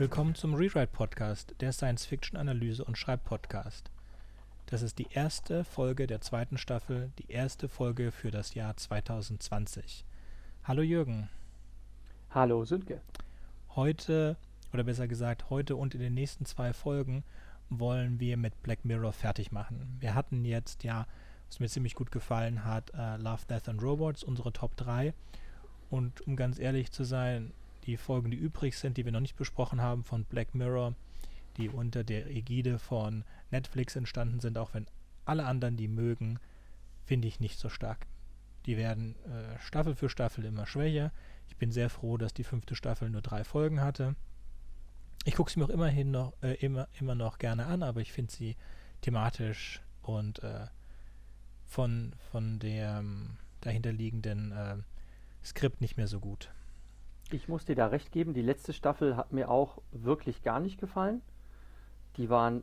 [0.00, 3.90] Willkommen zum Rewrite Podcast, der Science-Fiction-Analyse- und Schreibpodcast.
[4.64, 10.06] Das ist die erste Folge der zweiten Staffel, die erste Folge für das Jahr 2020.
[10.64, 11.28] Hallo Jürgen.
[12.30, 13.02] Hallo Sönke.
[13.76, 14.38] Heute,
[14.72, 17.22] oder besser gesagt, heute und in den nächsten zwei Folgen
[17.68, 19.98] wollen wir mit Black Mirror fertig machen.
[20.00, 21.06] Wir hatten jetzt ja,
[21.48, 25.12] was mir ziemlich gut gefallen hat, uh, Love, Death and Robots, unsere Top 3.
[25.90, 27.52] Und um ganz ehrlich zu sein,
[27.84, 30.94] die Folgen, die übrig sind, die wir noch nicht besprochen haben von Black Mirror,
[31.56, 34.86] die unter der Ägide von Netflix entstanden sind, auch wenn
[35.24, 36.38] alle anderen die mögen,
[37.04, 38.06] finde ich nicht so stark.
[38.66, 41.12] Die werden äh, Staffel für Staffel immer schwächer.
[41.48, 44.14] Ich bin sehr froh, dass die fünfte Staffel nur drei Folgen hatte.
[45.24, 48.12] Ich gucke sie mir auch immerhin noch, äh, immer, immer noch gerne an, aber ich
[48.12, 48.56] finde sie
[49.02, 50.66] thematisch und äh,
[51.66, 54.76] von, von dem dahinterliegenden äh,
[55.44, 56.50] Skript nicht mehr so gut.
[57.32, 60.80] Ich muss dir da recht geben, die letzte Staffel hat mir auch wirklich gar nicht
[60.80, 61.22] gefallen.
[62.16, 62.62] Die waren,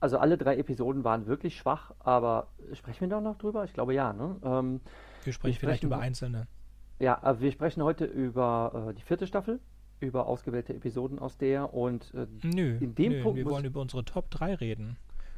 [0.00, 3.64] also alle drei Episoden waren wirklich schwach, aber sprechen wir da noch drüber?
[3.64, 4.36] Ich glaube ja, ne?
[4.42, 4.80] Ähm,
[5.24, 6.48] wir sprechen vielleicht über einzelne.
[6.98, 9.60] Ja, aber wir sprechen heute über äh, die vierte Staffel,
[10.00, 13.38] über ausgewählte Episoden aus der und äh, nö, in dem nö, Punkt.
[13.38, 14.96] Wir wollen über unsere Top 3 reden.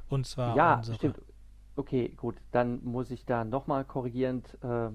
[0.08, 0.56] Und zwar.
[0.56, 0.96] Ja, unsere.
[0.96, 1.20] stimmt.
[1.76, 2.36] Okay, gut.
[2.50, 4.90] Dann muss ich da nochmal korrigierend äh,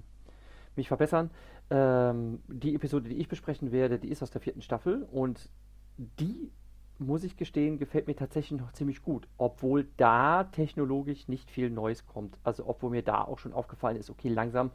[0.75, 1.31] mich verbessern.
[1.69, 5.49] Ähm, die Episode, die ich besprechen werde, die ist aus der vierten Staffel und
[5.97, 6.51] die,
[6.97, 12.05] muss ich gestehen, gefällt mir tatsächlich noch ziemlich gut, obwohl da technologisch nicht viel Neues
[12.05, 12.37] kommt.
[12.43, 14.71] Also obwohl mir da auch schon aufgefallen ist, okay, langsam,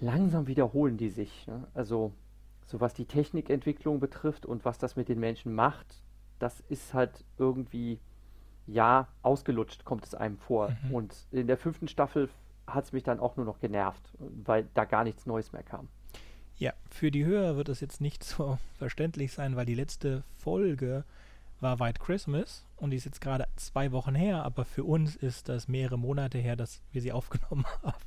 [0.00, 1.46] langsam wiederholen die sich.
[1.46, 1.66] Ne?
[1.74, 2.12] Also
[2.66, 6.02] so was die Technikentwicklung betrifft und was das mit den Menschen macht,
[6.38, 7.98] das ist halt irgendwie
[8.66, 10.76] ja ausgelutscht, kommt es einem vor.
[10.84, 10.94] Mhm.
[10.94, 12.28] Und in der fünften Staffel
[12.68, 15.88] hat es mich dann auch nur noch genervt, weil da gar nichts Neues mehr kam.
[16.56, 21.04] Ja, für die Hörer wird es jetzt nicht so verständlich sein, weil die letzte Folge
[21.60, 25.48] war White Christmas und die ist jetzt gerade zwei Wochen her, aber für uns ist
[25.48, 28.04] das mehrere Monate her, dass wir sie aufgenommen haben.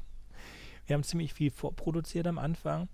[0.85, 2.87] Wir haben ziemlich viel vorproduziert am Anfang.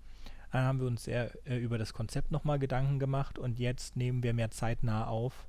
[0.52, 4.22] Dann haben wir uns sehr äh, über das Konzept nochmal Gedanken gemacht und jetzt nehmen
[4.22, 5.46] wir mehr zeitnah auf,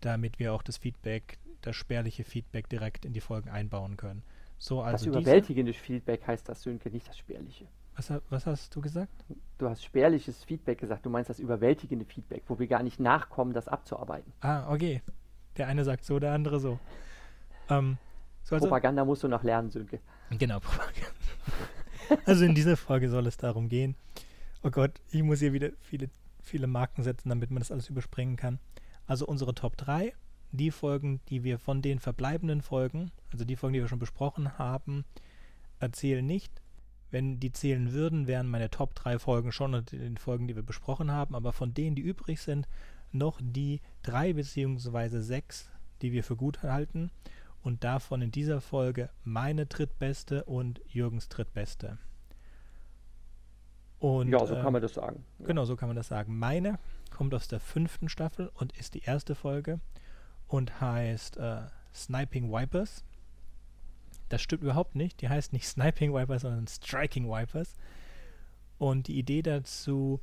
[0.00, 4.22] damit wir auch das Feedback, das spärliche Feedback direkt in die Folgen einbauen können.
[4.58, 7.66] So, also das überwältigende Feedback heißt das, Sönke, nicht das spärliche.
[7.96, 9.24] Was, was, hast du gesagt?
[9.58, 11.04] Du hast spärliches Feedback gesagt.
[11.04, 14.32] Du meinst das überwältigende Feedback, wo wir gar nicht nachkommen, das abzuarbeiten.
[14.40, 15.02] Ah, okay.
[15.56, 16.78] Der eine sagt so, der andere so.
[17.68, 17.98] Ähm,
[18.44, 20.00] so also, Propaganda musst du noch lernen, Sönke.
[20.30, 21.08] Genau, Propaganda.
[22.24, 23.96] also in dieser Folge soll es darum gehen.
[24.62, 26.08] Oh Gott, ich muss hier wieder viele,
[26.40, 28.58] viele Marken setzen, damit man das alles überspringen kann.
[29.06, 30.14] Also unsere Top 3
[30.52, 34.58] die Folgen, die wir von den verbleibenden Folgen, also die Folgen, die wir schon besprochen
[34.58, 35.04] haben,
[35.78, 36.62] erzählen nicht.
[37.10, 40.62] Wenn die zählen würden, wären meine Top 3 Folgen schon unter den Folgen, die wir
[40.62, 42.68] besprochen haben, aber von denen, die übrig sind,
[43.12, 45.70] noch die drei beziehungsweise sechs,
[46.02, 47.10] die wir für gut halten
[47.62, 51.98] und davon in dieser Folge meine drittbeste und Jürgens drittbeste.
[53.98, 55.24] Und, ja, so äh, kann man das sagen.
[55.40, 56.38] Genau, so kann man das sagen.
[56.38, 56.78] Meine
[57.10, 59.80] kommt aus der fünften Staffel und ist die erste Folge
[60.48, 61.62] und heißt äh,
[61.94, 63.04] Sniping Wipers.
[64.28, 65.20] Das stimmt überhaupt nicht.
[65.20, 67.76] Die heißt nicht Sniping Wipers, sondern Striking Wipers.
[68.78, 70.20] Und die Idee dazu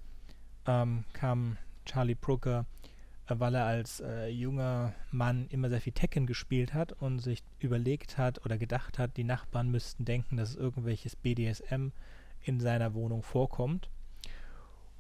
[0.66, 2.66] ähm, kam Charlie Brooker,
[3.28, 7.44] äh, weil er als äh, junger Mann immer sehr viel Tekken gespielt hat und sich
[7.60, 11.90] überlegt hat oder gedacht hat, die Nachbarn müssten denken, dass irgendwelches BDSM
[12.42, 13.90] in seiner Wohnung vorkommt.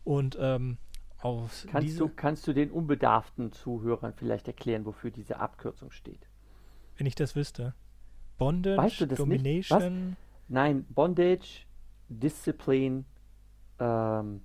[0.03, 0.78] Und ähm,
[1.25, 6.28] aus kannst, du, kannst du den unbedarften Zuhörern vielleicht erklären, wofür diese Abkürzung steht?
[6.97, 7.74] Wenn ich das wüsste.
[8.38, 10.16] Bondage, weißt du Domination.
[10.47, 11.66] Nein, Bondage,
[12.09, 13.06] Discipline,
[13.80, 14.41] ähm,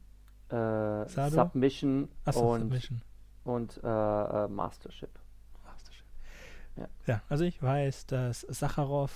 [0.49, 3.03] äh, Submission so, und, Submission.
[3.45, 5.11] und äh, äh, Mastership.
[5.65, 6.07] Mastership.
[6.77, 6.89] Ja.
[7.07, 7.23] ja.
[7.29, 9.13] also ich weiß, dass Sacharow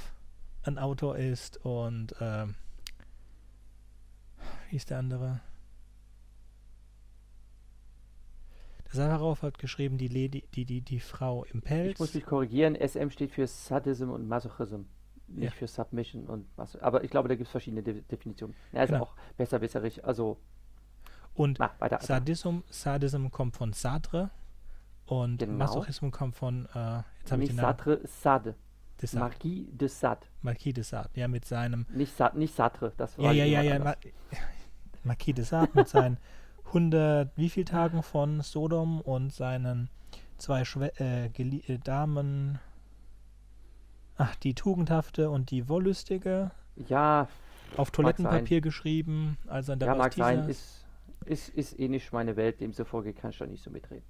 [0.65, 2.57] ein Autor ist und ähm,
[4.71, 5.41] wie ist der andere?
[8.95, 11.93] Sarov hat geschrieben, die, Lady, die, die, die Frau im Pelz.
[11.93, 14.83] Ich muss mich korrigieren, SM steht für Sadism und Masochism,
[15.29, 15.51] nicht ja.
[15.51, 16.85] für Submission und Masochism.
[16.85, 18.55] Aber ich glaube, da gibt es verschiedene De Definitionen.
[18.73, 19.05] Er ist genau.
[19.05, 20.39] auch besserwisserig, also.
[21.35, 24.31] Und mach, weiter, Sadism, Sadism kommt von Sadre
[25.07, 25.53] und genau.
[25.59, 27.77] Masochismus kommt von, äh, jetzt habe ich den Namen.
[27.77, 28.55] Sadre, Sade.
[29.01, 29.25] De Sade.
[29.25, 30.27] Marquis de Sade.
[30.43, 31.85] Marquis de Sade, ja, mit seinem.
[31.91, 33.33] Nicht, Sa nicht Sartre, das war.
[33.33, 33.97] Ja, ja, ja, ja.
[35.05, 36.19] Marquis de Sade mit seinen
[36.67, 39.89] 100 wie viel Tagen von Sodom und seinen
[40.39, 42.59] zwei Schwe äh, äh, Damen,
[44.17, 46.51] ach, die Tugendhafte und die Wollüstige.
[46.77, 47.29] Ja.
[47.77, 50.85] Auf Toilettenpapier geschrieben, also an der Ja, mag sein, ist,
[51.25, 54.05] ist, ist eh nicht meine Welt, demzufolge kann ich da nicht so mitreden.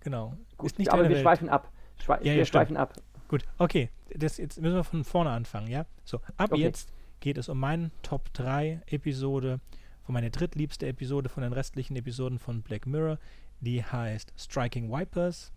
[0.00, 0.34] Genau.
[0.56, 1.20] Gut, aber wir Welt.
[1.20, 1.70] schweifen ab.
[1.98, 2.94] Schwe ja, wir ja, schweifen ab.
[3.28, 3.88] Gut, okay.
[4.14, 5.86] Das, jetzt müssen wir von vorne anfangen, ja?
[6.04, 6.60] So, ab okay.
[6.60, 9.60] jetzt geht es um meinen Top 3 Episode,
[10.04, 13.18] von meine drittliebste Episode von den restlichen Episoden von Black Mirror.
[13.60, 15.52] Die heißt Striking Wipers.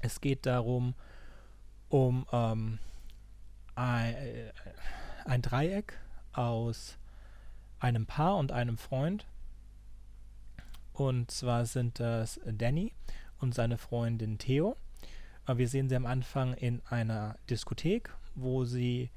[0.00, 0.94] Es geht darum,
[1.88, 2.78] um ähm,
[3.74, 4.52] ein, äh,
[5.24, 5.98] ein Dreieck
[6.32, 6.98] aus
[7.80, 9.26] einem Paar und einem Freund.
[10.92, 12.92] Und zwar sind das Danny
[13.38, 14.76] und seine Freundin Theo.
[15.46, 19.10] Wir sehen sie am Anfang in einer Diskothek, wo sie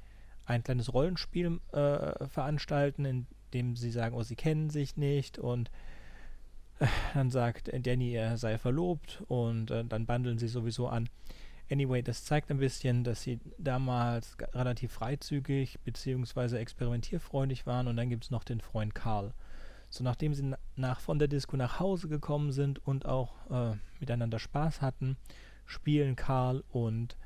[0.46, 5.70] ein kleines Rollenspiel äh, veranstalten, in dem sie sagen, oh, sie kennen sich nicht und
[6.78, 11.08] äh, dann sagt Danny, er sei verlobt und äh, dann bandeln sie sowieso an.
[11.70, 16.58] Anyway, das zeigt ein bisschen, dass sie damals relativ freizügig bzw.
[16.58, 19.32] experimentierfreundlich waren und dann gibt es noch den Freund Karl.
[19.88, 24.38] So nachdem sie nach, von der Disco nach Hause gekommen sind und auch äh, miteinander
[24.38, 25.16] Spaß hatten,
[25.66, 27.16] spielen Karl und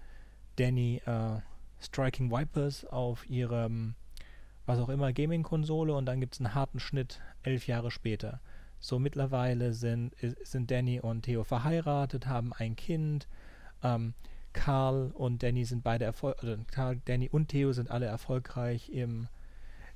[0.56, 1.40] Danny äh,
[1.80, 3.94] Striking Vipers auf ihrem,
[4.66, 8.40] was auch immer, Gaming-Konsole und dann gibt es einen harten Schnitt elf Jahre später.
[8.78, 13.26] So mittlerweile sind, sind Danny und Theo verheiratet, haben ein Kind.
[13.82, 14.14] Ähm,
[14.52, 19.28] Karl und Danny sind beide erfolgreich, also Danny und Theo sind alle erfolgreich im,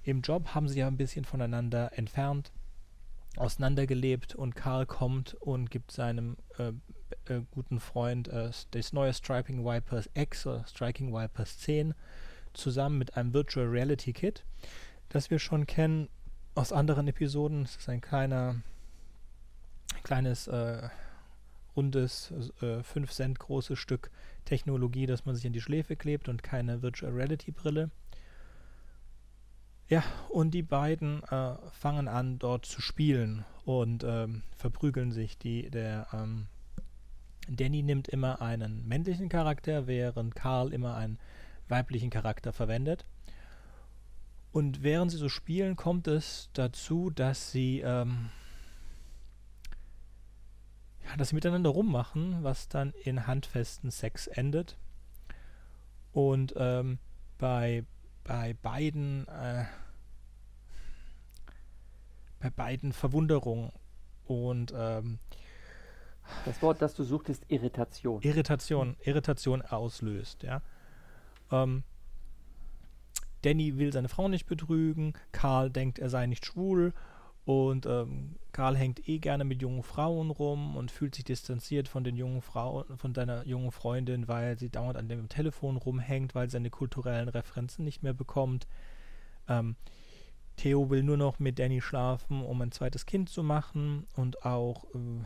[0.03, 2.53] im Job, haben sich ja ein bisschen voneinander entfernt,
[3.37, 6.73] auseinandergelebt und Karl kommt und gibt seinem äh,
[7.33, 11.95] äh, guten Freund äh, das neue Striking Vipers X oder Striking Vipers 10
[12.53, 14.45] zusammen mit einem Virtual Reality Kit,
[15.09, 16.09] das wir schon kennen
[16.55, 17.63] aus anderen Episoden.
[17.63, 18.57] Es ist ein kleiner,
[20.03, 20.89] kleines, äh,
[21.77, 24.11] rundes, äh, 5 Cent großes Stück
[24.45, 27.91] Technologie, das man sich in die Schläfe klebt und keine Virtual Reality Brille.
[29.89, 35.37] Ja, und die beiden äh, fangen an, dort zu spielen und ähm, verprügeln sich.
[35.37, 36.47] Die, der ähm,
[37.49, 41.19] Danny nimmt immer einen männlichen Charakter, während Karl immer einen
[41.71, 43.07] weiblichen Charakter verwendet.
[44.53, 48.31] Und während sie so spielen, kommt es dazu, dass sie, ähm,
[51.05, 54.77] ja, dass sie miteinander rummachen, was dann in handfesten Sex endet.
[56.13, 56.99] Und ähm,
[57.39, 57.85] bei,
[58.25, 59.65] bei beiden äh,
[62.41, 63.73] bei beiden Verwunderung
[64.25, 65.19] und ähm,
[66.45, 68.23] das Wort, das du suchst, ist Irritation.
[68.23, 70.63] Irritation, Irritation auslöst, ja.
[71.51, 71.83] Ähm,
[73.43, 76.93] Danny will seine Frau nicht betrügen, Karl denkt, er sei nicht schwul
[77.45, 82.05] und ähm, Karl hängt eh gerne mit jungen Frauen rum und fühlt sich distanziert von
[82.05, 86.49] den jungen Frauen, von seiner jungen Freundin, weil sie dauernd an dem Telefon rumhängt, weil
[86.49, 88.67] sie seine kulturellen Referenzen nicht mehr bekommt.
[89.49, 89.77] Ähm,
[90.57, 94.85] Theo will nur noch mit Danny schlafen, um ein zweites Kind zu machen und auch
[94.95, 95.25] äh,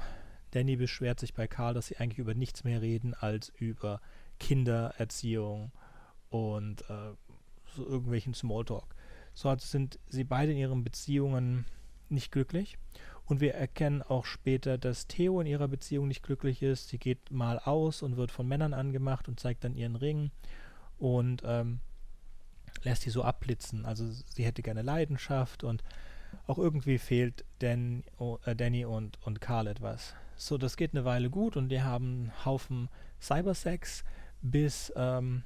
[0.53, 4.01] Danny beschwert sich bei Karl, dass sie eigentlich über nichts mehr reden als über
[4.39, 5.73] Kindererziehung
[6.35, 7.15] und äh,
[7.77, 8.97] so irgendwelchen Smalltalk.
[9.35, 11.65] So sind sie beide in ihren Beziehungen
[12.09, 12.77] nicht glücklich.
[13.27, 16.89] Und wir erkennen auch später, dass Theo in ihrer Beziehung nicht glücklich ist.
[16.89, 20.33] Sie geht mal aus und wird von Männern angemacht und zeigt dann ihren Ring
[20.99, 21.79] und ähm,
[22.83, 23.87] lässt sie so abblitzen.
[23.87, 25.85] Also sie hätte gerne Leidenschaft und
[26.49, 30.17] auch irgendwie fehlt Dan, oh, äh, Danny und, und Karl etwas.
[30.35, 32.89] So, das geht eine Weile gut und die haben einen Haufen
[33.21, 34.03] Cybersex,
[34.43, 35.45] bis ähm,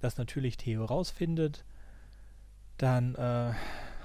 [0.00, 1.64] das natürlich Theo rausfindet.
[2.78, 3.52] Dann äh,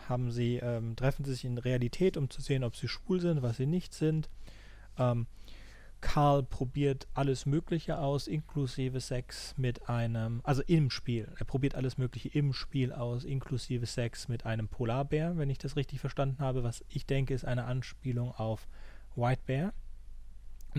[0.08, 3.42] haben sie, ähm, treffen sie sich in Realität, um zu sehen, ob sie schwul sind,
[3.42, 4.30] was sie nicht sind.
[4.98, 5.28] Ähm,
[6.02, 11.32] Karl probiert alles Mögliche aus, inklusive Sex mit einem, also im Spiel.
[11.38, 15.76] Er probiert alles Mögliche im Spiel aus, inklusive Sex mit einem Polarbär, wenn ich das
[15.76, 18.68] richtig verstanden habe, was ich denke, ist eine Anspielung auf
[19.16, 19.74] White Bear.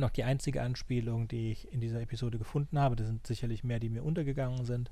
[0.01, 2.97] Auch die einzige Anspielung, die ich in dieser Episode gefunden habe.
[2.97, 4.91] Das sind sicherlich mehr, die mir untergegangen sind.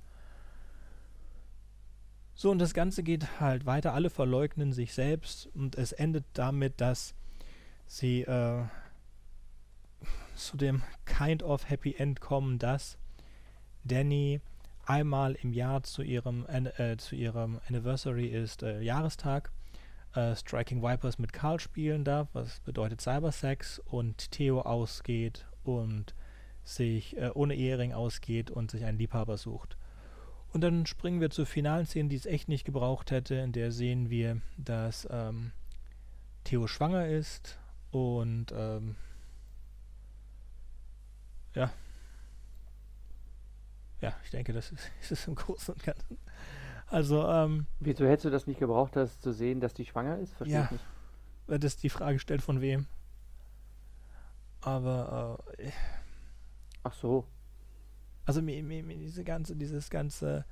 [2.41, 3.93] So, und das Ganze geht halt weiter.
[3.93, 7.15] Alle verleugnen sich selbst und es endet damit, dass
[7.87, 8.63] sie äh,
[10.37, 12.97] zu dem Kind of Happy End kommen, dass
[13.85, 14.41] Danny
[14.87, 19.53] einmal im Jahr zu ihrem, äh, zu ihrem Anniversary ist äh, Jahrestag
[20.15, 26.15] äh, Striking Vipers mit Karl spielen darf, was bedeutet Cybersex, und Theo ausgeht und
[26.65, 29.77] sich äh, ohne Ehering ausgeht und sich einen Liebhaber sucht.
[30.53, 33.37] Und dann springen wir zur finalen Szene, die es echt nicht gebraucht hätte.
[33.37, 35.53] In der sehen wir, dass ähm,
[36.45, 37.59] Theo schwanger ist
[37.91, 38.97] und ähm,
[41.55, 41.73] ja.
[44.01, 46.19] Ja, ich denke, das ist, ist es im Großen und Ganzen.
[46.87, 50.35] Also, ähm, Wieso hättest du das nicht gebraucht, das zu sehen, dass die schwanger ist?
[50.35, 50.85] Verstehe ja, ich nicht.
[51.47, 52.87] Weil das die Frage stellt, von wem.
[54.61, 55.71] Aber, äh,
[56.83, 57.27] Ach so.
[58.25, 60.45] Also mir, mir, mir diese ganze, dieses ganze,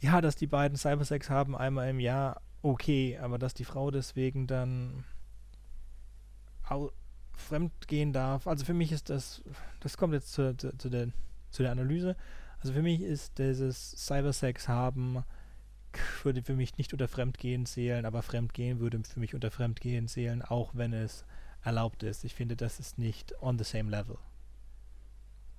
[0.00, 4.46] ja, dass die beiden Cybersex haben einmal im Jahr, okay, aber dass die Frau deswegen
[4.46, 5.04] dann
[7.32, 8.46] fremd gehen darf.
[8.46, 9.42] Also für mich ist das,
[9.80, 11.08] das kommt jetzt zu, zu, zu, der,
[11.50, 12.16] zu der Analyse.
[12.60, 15.24] Also für mich ist dieses Cybersex haben
[16.22, 20.42] würde für mich nicht unter Fremdgehen zählen, aber Fremdgehen würde für mich unter Fremdgehen zählen,
[20.42, 21.24] auch wenn es
[21.62, 22.24] erlaubt ist.
[22.24, 24.18] Ich finde, das ist nicht on the same level.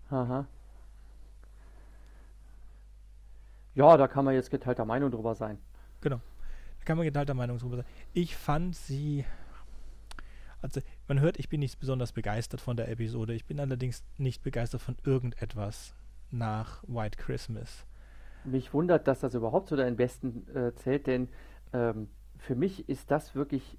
[0.10, 0.48] Aha.
[3.74, 5.58] Ja, da kann man jetzt geteilter Meinung drüber sein.
[6.02, 6.18] Genau.
[6.80, 7.86] Da kann man geteilter Meinung drüber sein.
[8.14, 9.26] Ich fand sie.
[10.62, 13.34] Also, man hört, ich bin nicht besonders begeistert von der Episode.
[13.34, 15.96] Ich bin allerdings nicht begeistert von irgendetwas
[16.30, 17.86] nach White Christmas.
[18.44, 21.30] Mich wundert, dass das überhaupt zu deinen Besten äh, zählt, denn
[21.74, 23.78] ähm, für mich ist das wirklich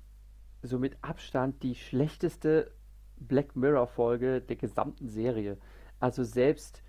[0.63, 2.71] so mit Abstand die schlechteste
[3.17, 5.59] Black Mirror-Folge der gesamten Serie.
[5.99, 6.83] Also selbst,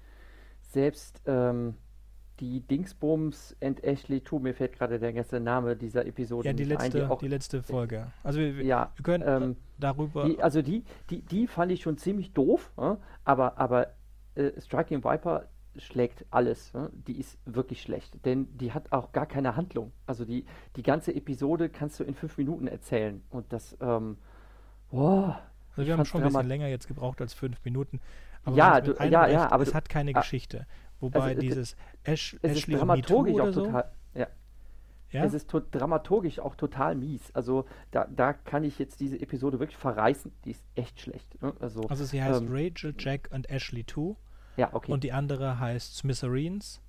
[0.62, 1.76] selbst ähm,
[2.44, 6.66] die Dingsbums and Ashley 2, mir fällt gerade der ganze Name dieser Episode Ja, die
[6.66, 8.12] nicht ein, letzte, auch, die letzte Folge.
[8.22, 10.26] Also wir, ja, wir können ähm, darüber.
[10.26, 13.94] die, also die, die, die fand ich schon ziemlich doof, äh, aber, aber
[14.36, 15.48] äh, Striking Viper
[15.78, 16.74] schlägt alles.
[16.74, 16.90] Ne?
[17.08, 19.94] Die ist wirklich schlecht, denn die hat auch gar keine Handlung.
[20.06, 20.46] Also die,
[20.76, 24.18] die ganze Episode kannst du in fünf Minuten erzählen und das, ähm,
[24.92, 25.42] boah,
[25.76, 28.02] also wir haben schon ein bisschen länger jetzt gebraucht als fünf Minuten.
[28.54, 30.68] Ja, du ja, recht, ja, aber es du- hat keine ah, Geschichte.
[31.04, 34.28] Wobei also, dieses Ash, es ist Ashley Too dramaturgisch auch so, total, ja,
[35.12, 35.26] ja?
[35.26, 37.30] es ist to dramaturgisch auch total mies.
[37.34, 40.32] Also da, da kann ich jetzt diese Episode wirklich verreißen.
[40.46, 41.42] Die ist echt schlecht.
[41.42, 41.54] Ne?
[41.60, 44.16] Also, also sie heißt ähm, Rachel, Jack und Ashley 2
[44.58, 44.92] ja, okay.
[44.92, 46.82] und die andere heißt Smithereens.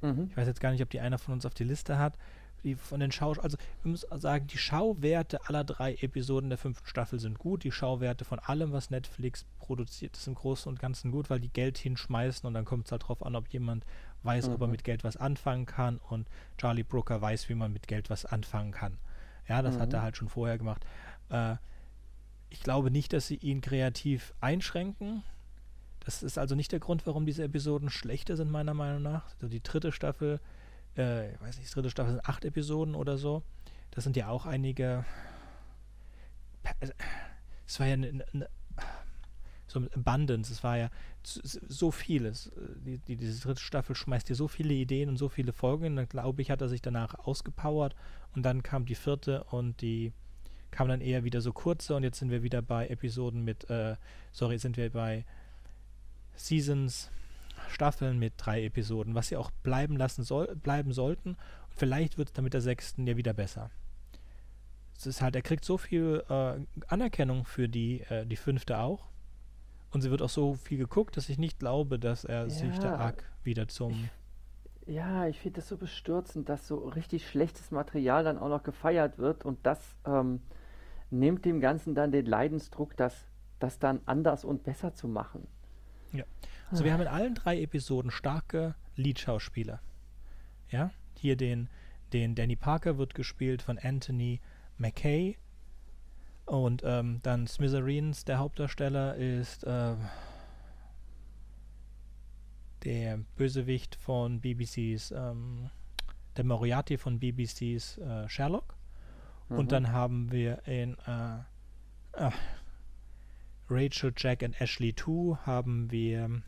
[0.00, 0.28] mhm.
[0.30, 2.16] Ich weiß jetzt gar nicht, ob die einer von uns auf die Liste hat.
[2.64, 6.86] Die von den Schau also wir müssen sagen, die Schauwerte aller drei Episoden der fünften
[6.86, 7.64] Staffel sind gut.
[7.64, 11.48] Die Schauwerte von allem, was Netflix produziert, ist im Großen und Ganzen gut, weil die
[11.52, 13.84] Geld hinschmeißen und dann kommt es halt drauf an, ob jemand
[14.22, 14.72] weiß, ob er Mhm.
[14.72, 18.70] mit Geld was anfangen kann und Charlie Brooker weiß, wie man mit Geld was anfangen
[18.70, 18.98] kann.
[19.48, 19.94] Ja, das hat Mhm.
[19.96, 20.84] er halt schon vorher gemacht.
[21.30, 21.56] Äh,
[22.50, 25.24] ich glaube nicht, dass sie ihn kreativ einschränken.
[26.04, 29.24] Das ist also nicht der Grund, warum diese Episoden schlechter sind, meiner Meinung nach.
[29.34, 30.38] Also die dritte Staffel,
[30.96, 33.42] äh, ich weiß nicht, dritte Staffel sind acht Episoden oder so.
[33.90, 35.04] Das sind ja auch einige.
[37.66, 38.48] Es war ja eine, eine
[39.66, 40.90] so mit Abundance, es war ja
[41.22, 42.52] so- vieles.
[42.84, 45.96] Die, die, diese dritte Staffel schmeißt dir so viele Ideen und so viele Folgen.
[45.96, 47.94] Dann glaube ich, hat er sich danach ausgepowert
[48.34, 50.12] und dann kam die vierte und die
[50.70, 53.96] kam dann eher wieder so kurze und jetzt sind wir wieder bei Episoden mit, äh,
[54.30, 55.24] sorry, sind wir bei
[56.34, 57.10] Seasons,
[57.68, 61.30] Staffeln mit drei Episoden, was sie auch bleiben lassen soll, bleiben sollten.
[61.30, 63.70] Und vielleicht wird es dann mit der sechsten ja wieder besser.
[64.96, 69.08] Es ist halt, er kriegt so viel äh, Anerkennung für die, äh, die fünfte auch.
[69.90, 72.88] Und sie wird auch so viel geguckt, dass ich nicht glaube, dass er sich da
[72.88, 74.08] Ja, arg wieder zum.
[74.86, 79.18] Ja, ich finde das so bestürzend, dass so richtig schlechtes Material dann auch noch gefeiert
[79.18, 80.40] wird und das ähm,
[81.10, 83.26] nimmt dem Ganzen dann den Leidensdruck, das,
[83.58, 85.46] das dann anders und besser zu machen.
[86.70, 89.80] Also wir haben in allen drei Episoden starke Lead-Schauspieler.
[90.70, 91.68] Ja, hier den,
[92.12, 94.40] den Danny Parker wird gespielt von Anthony
[94.78, 95.36] McKay.
[96.46, 99.94] Und ähm, dann Smithereens, der Hauptdarsteller, ist äh,
[102.84, 105.70] der Bösewicht von BBCs, ähm,
[106.36, 108.74] der Moriarty von BBCs äh, Sherlock.
[109.48, 109.58] Mhm.
[109.58, 112.30] Und dann haben wir in äh, äh,
[113.72, 116.42] Rachel, Jack und Ashley 2 haben wir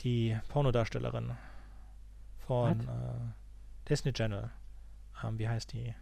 [0.00, 1.36] die Pornodarstellerin
[2.46, 4.50] von äh, Disney Channel.
[5.22, 5.94] Ähm, wie heißt die?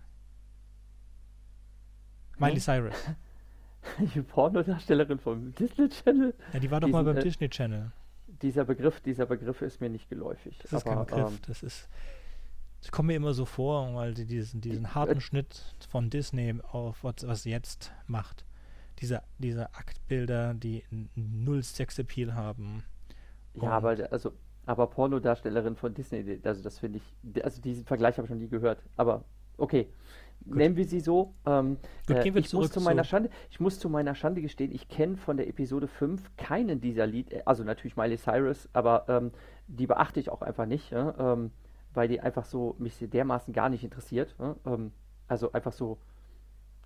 [2.38, 2.60] Miley Hm?
[2.60, 2.94] Cyrus.
[4.14, 6.34] die Pornodarstellerin vom Disney Channel.
[6.52, 7.92] Ja, die war doch mal Diesen, beim äh, Disney Channel.
[8.42, 10.58] Dieser Begriff, dieser Begriff ist mir nicht geläufig.
[10.58, 11.32] Das ist aber, kein Begriff.
[11.32, 11.88] ähm, das ist.
[12.82, 16.54] Das kommt mir immer so vor, weil sie diesen, diesen harten äh, Schnitt von Disney
[16.70, 18.44] auf was, was sie jetzt macht.
[19.00, 20.82] Diese, diese Aktbilder, die
[21.14, 22.82] null Sexappeal haben.
[23.54, 24.32] ja, Und- aber also,
[24.64, 28.48] aber Pornodarstellerin von Disney, also das finde ich, also diesen Vergleich habe ich noch nie
[28.48, 28.82] gehört.
[28.96, 29.24] Aber
[29.58, 29.88] okay,
[30.44, 31.34] nennen wir sie so.
[31.46, 31.76] Ähm,
[32.06, 34.88] Gut, äh, ich muss zu meiner zu- Schande, ich muss zu meiner Schande gestehen, ich
[34.88, 39.30] kenne von der Episode 5 keinen dieser Lied, äh, also natürlich Miley Cyrus, aber ähm,
[39.66, 41.50] die beachte ich auch einfach nicht, ja, ähm,
[41.94, 44.34] weil die einfach so mich dermaßen gar nicht interessiert.
[44.64, 44.92] Ähm,
[45.28, 45.98] also einfach so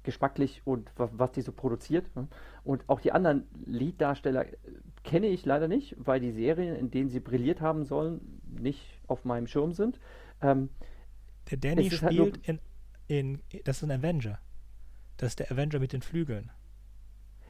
[0.02, 2.06] geschmacklich und wa- was die so produziert.
[2.16, 2.26] ja.
[2.64, 4.56] Und auch die anderen Lieddarsteller äh,
[5.04, 9.24] kenne ich leider nicht, weil die Serien, in denen sie brilliert haben sollen, nicht auf
[9.24, 9.98] meinem Schirm sind.
[10.42, 10.68] Ähm,
[11.50, 12.58] Der Danny halt spielt in,
[13.08, 13.40] in.
[13.64, 14.38] Das ist ein Avenger.
[15.16, 16.50] Das ist der Avenger mit den Flügeln.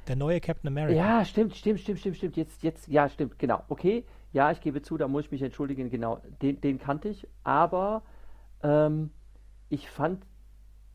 [0.08, 0.96] Der neue Captain America.
[0.98, 2.36] Ja, stimmt, stimmt, stimmt, stimmt, stimmt.
[2.36, 3.62] Jetzt, jetzt, ja, stimmt, genau.
[3.68, 6.20] Okay, ja, ich gebe zu, da muss ich mich entschuldigen, genau.
[6.42, 8.02] Den, den kannte ich, aber
[8.62, 9.10] ähm,
[9.68, 10.24] ich fand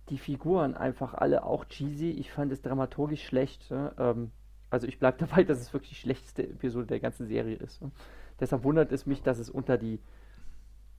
[0.09, 2.11] die Figuren einfach alle auch cheesy.
[2.11, 3.69] Ich fand es dramaturgisch schlecht.
[3.71, 3.93] Ne?
[3.97, 4.31] Ähm,
[4.69, 7.81] also ich bleibe dabei, dass es wirklich die schlechteste Episode der ganzen Serie ist.
[7.81, 7.91] Ne?
[8.39, 9.99] Deshalb wundert es mich, dass es unter die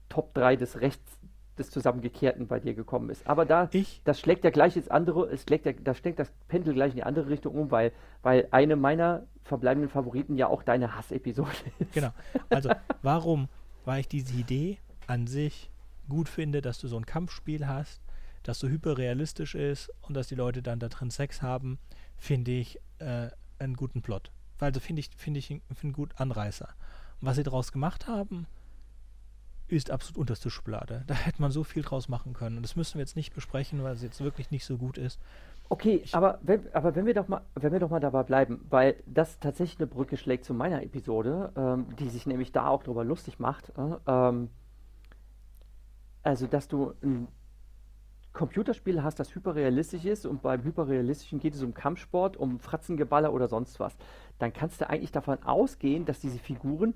[0.09, 1.19] Top 3 des Rechts
[1.57, 3.27] des Zusammengekehrten bei dir gekommen ist.
[3.27, 4.01] Aber da, ich?
[4.03, 6.97] das schlägt ja gleich ins andere, es schlägt ja, da schlägt das Pendel gleich in
[6.97, 11.49] die andere Richtung um, weil, weil eine meiner verbleibenden Favoriten ja auch deine Hassepisode
[11.79, 11.93] ist.
[11.93, 12.11] Genau.
[12.49, 12.69] Also
[13.01, 13.47] warum?
[13.85, 15.71] Weil ich diese Idee an sich
[16.09, 18.01] gut finde, dass du so ein Kampfspiel hast,
[18.47, 21.79] das so hyperrealistisch ist und dass die Leute dann da drin Sex haben,
[22.17, 24.31] finde ich äh, einen guten Plot.
[24.59, 26.69] Also finde ich, finde ich, finde gut Anreißer.
[27.21, 28.47] Und was sie daraus gemacht haben,
[29.67, 31.03] ist absolut unterste Schublade.
[31.07, 32.57] Da hätte man so viel draus machen können.
[32.57, 35.19] Und das müssen wir jetzt nicht besprechen, weil es jetzt wirklich nicht so gut ist.
[35.69, 38.65] Okay, ich, aber, wenn, aber wenn wir doch mal, wenn wir doch mal dabei bleiben,
[38.69, 42.83] weil das tatsächlich eine Brücke schlägt zu meiner Episode, ähm, die sich nämlich da auch
[42.83, 43.73] drüber lustig macht.
[43.77, 44.49] Äh, ähm,
[46.23, 47.27] also, dass du ein
[48.37, 53.47] Computerspiel hast, das hyperrealistisch ist und beim hyperrealistischen geht es um Kampfsport, um Fratzengeballer oder
[53.47, 53.97] sonst was,
[54.37, 56.93] dann kannst du eigentlich davon ausgehen, dass diese Figuren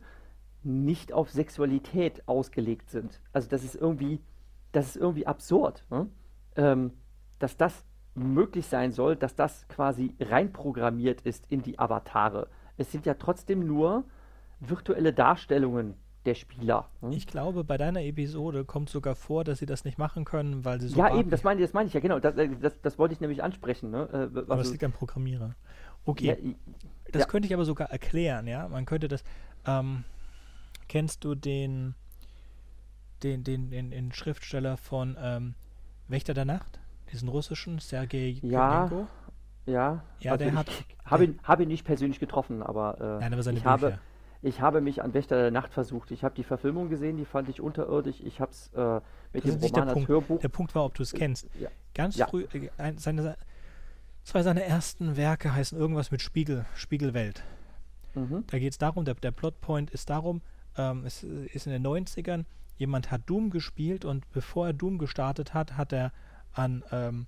[0.62, 3.20] nicht auf Sexualität ausgelegt sind.
[3.34, 4.22] Also das ist irgendwie,
[4.72, 6.08] das ist irgendwie absurd, ne?
[6.58, 6.92] ähm,
[7.40, 12.50] dass das möglich sein soll, dass das quasi reinprogrammiert ist in die Avatare.
[12.78, 14.04] Es sind ja trotzdem nur
[14.60, 16.90] virtuelle Darstellungen der Spieler.
[17.02, 17.12] Hm?
[17.12, 20.80] Ich glaube, bei deiner Episode kommt sogar vor, dass sie das nicht machen können, weil
[20.80, 20.98] sie so.
[20.98, 22.20] Ja, eben, das meine ich, das meine ich ja, genau.
[22.20, 23.90] Das, äh, das, das wollte ich nämlich ansprechen.
[23.90, 24.08] Ne?
[24.12, 25.56] Äh, aber das liegt am Programmierer.
[26.06, 26.26] Okay.
[26.26, 26.36] Ja,
[27.12, 27.28] das ja.
[27.28, 28.68] könnte ich aber sogar erklären, ja.
[28.68, 29.24] Man könnte das.
[29.66, 30.04] Ähm,
[30.88, 31.96] kennst du den,
[33.24, 35.56] den, den, den, den Schriftsteller von ähm,
[36.08, 36.80] Wächter der Nacht?
[37.12, 38.90] Diesen russischen, Sergei ja,
[39.66, 40.68] Ja, ja, also der hat.
[41.04, 43.72] Habe ihn, hab ihn nicht persönlich getroffen, aber, äh, Nein, aber seine ich Bücher.
[43.72, 44.00] habe
[44.42, 46.12] ich habe mich an Wächter der Nacht versucht.
[46.12, 48.22] Ich habe die Verfilmung gesehen, die fand ich unterirdisch.
[48.22, 49.02] Ich habe es äh,
[49.34, 50.10] mit das dem Roman als Punkt.
[50.10, 50.40] Hörbuch.
[50.40, 51.48] Der Punkt war, ob du es kennst.
[51.60, 51.70] Ja.
[51.94, 52.28] Ganz ja.
[52.28, 53.38] früh, äh, ein, seine,
[54.24, 57.44] zwei seiner ersten Werke heißen irgendwas mit Spiegel, Spiegelwelt.
[58.16, 58.44] Mhm.
[58.48, 60.42] Da geht es darum, der, der Plotpoint ist darum,
[60.78, 62.46] ähm, es ist in den 90ern,
[62.78, 66.12] jemand hat Doom gespielt und bevor er Doom gestartet hat, hat er
[66.54, 67.28] an ähm,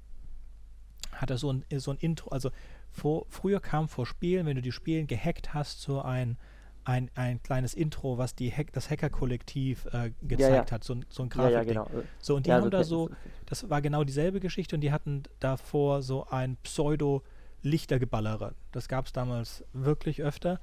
[1.11, 2.49] hat er so ein, so ein Intro, also
[2.91, 6.37] vor, früher kam vor Spielen, wenn du die Spielen gehackt hast, so ein
[6.85, 10.71] ein, ein kleines Intro, was die Hack, das Hacker-Kollektiv äh, gezeigt Ja, ja.
[10.71, 11.83] hat, so, ein- so ein Ja, ja, Grafikding.
[11.85, 12.03] genau.
[12.19, 13.09] So, und die haben so da so,
[13.45, 18.53] das war genau dieselbe Geschichte und die hatten davor so ein Pseudo-Lichtergeballere.
[18.71, 20.59] Das gab es damals wirklich öfter.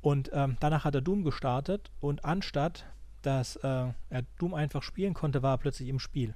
[0.00, 2.84] Und ähm, danach hat er Doom gestartet und anstatt,
[3.22, 6.34] dass äh, er Doom einfach spielen konnte, war er plötzlich im Spiel.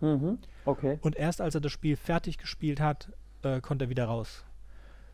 [0.00, 0.38] Mhm.
[0.64, 0.98] Okay.
[1.02, 3.10] Und erst als er das Spiel fertig gespielt hat,
[3.42, 4.44] äh, konnte er wieder raus.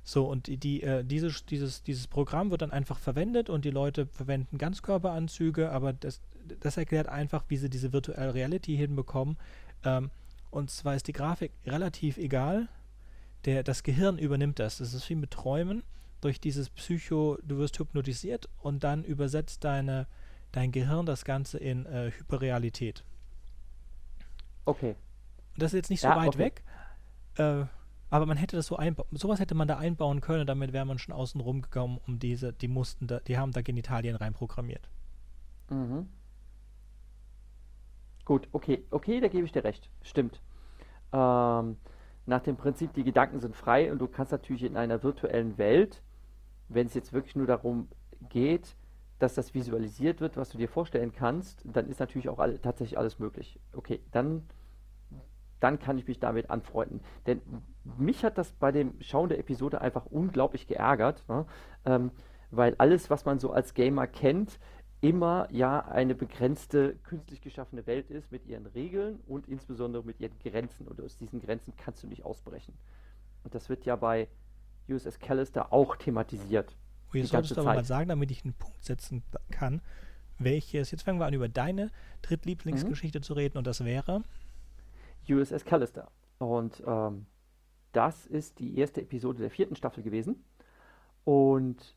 [0.07, 4.07] So, und die, äh, dieses, dieses, dieses Programm wird dann einfach verwendet und die Leute
[4.07, 6.21] verwenden Ganzkörperanzüge, aber das,
[6.61, 9.39] das erklärt einfach, wie sie diese Virtual Reality hinbekommen.
[9.83, 10.11] Ähm,
[10.51, 12.69] und zwar ist die Grafik relativ egal.
[13.47, 14.79] Der, das Gehirn übernimmt das.
[14.79, 15.83] Das ist wie mit Träumen.
[16.21, 20.07] Durch dieses Psycho, du wirst hypnotisiert und dann übersetzt deine,
[20.53, 23.05] dein Gehirn das Ganze in äh, Hyperrealität.
[24.67, 24.91] Okay.
[24.91, 26.39] Und das ist jetzt nicht so Ja, weit okay.
[26.39, 26.63] weg.
[27.37, 27.65] Äh,
[28.11, 30.99] aber man hätte das so einbauen, sowas hätte man da einbauen können, damit wäre man
[30.99, 34.89] schon außen rum gekommen, um diese, die mussten da, die haben da Genitalien reinprogrammiert.
[35.71, 36.09] Mhm.
[38.25, 39.91] Gut, okay, okay, da gebe ich dir recht.
[40.03, 40.41] Stimmt.
[41.13, 41.77] Ähm,
[42.27, 46.03] nach dem Prinzip, die Gedanken sind frei und du kannst natürlich in einer virtuellen Welt,
[46.69, 47.89] wenn es jetzt wirklich nur darum
[48.31, 48.77] geht,
[49.19, 52.99] dass das visualisiert wird, was du dir vorstellen kannst, dann ist natürlich auch alle, tatsächlich
[52.99, 53.61] alles möglich.
[53.73, 54.43] Okay, dann,
[55.61, 57.01] dann kann ich mich damit anfreunden.
[57.27, 57.43] Denn
[57.99, 61.47] mich hat das bei dem Schauen der Episode einfach unglaublich geärgert, ne?
[61.85, 62.11] ähm,
[62.51, 64.59] weil alles, was man so als Gamer kennt,
[65.01, 70.39] immer ja eine begrenzte, künstlich geschaffene Welt ist mit ihren Regeln und insbesondere mit ihren
[70.39, 70.89] Grenzen.
[70.89, 72.73] Und aus diesen Grenzen kannst du nicht ausbrechen.
[73.43, 74.29] Und das wird ja bei
[74.89, 76.75] USS Callister auch thematisiert.
[77.13, 77.87] Und jetzt solltest du aber mal Zeit.
[77.87, 79.83] sagen, damit ich einen Punkt setzen kann,
[80.39, 81.91] welches, jetzt fangen wir an, über deine
[82.23, 84.23] Drittlieblingsgeschichte zu reden und das wäre,
[85.29, 86.11] USS Callister.
[86.39, 87.27] Und ähm,
[87.97, 90.45] das ist die erste Episode der vierten Staffel gewesen.
[91.25, 91.97] Und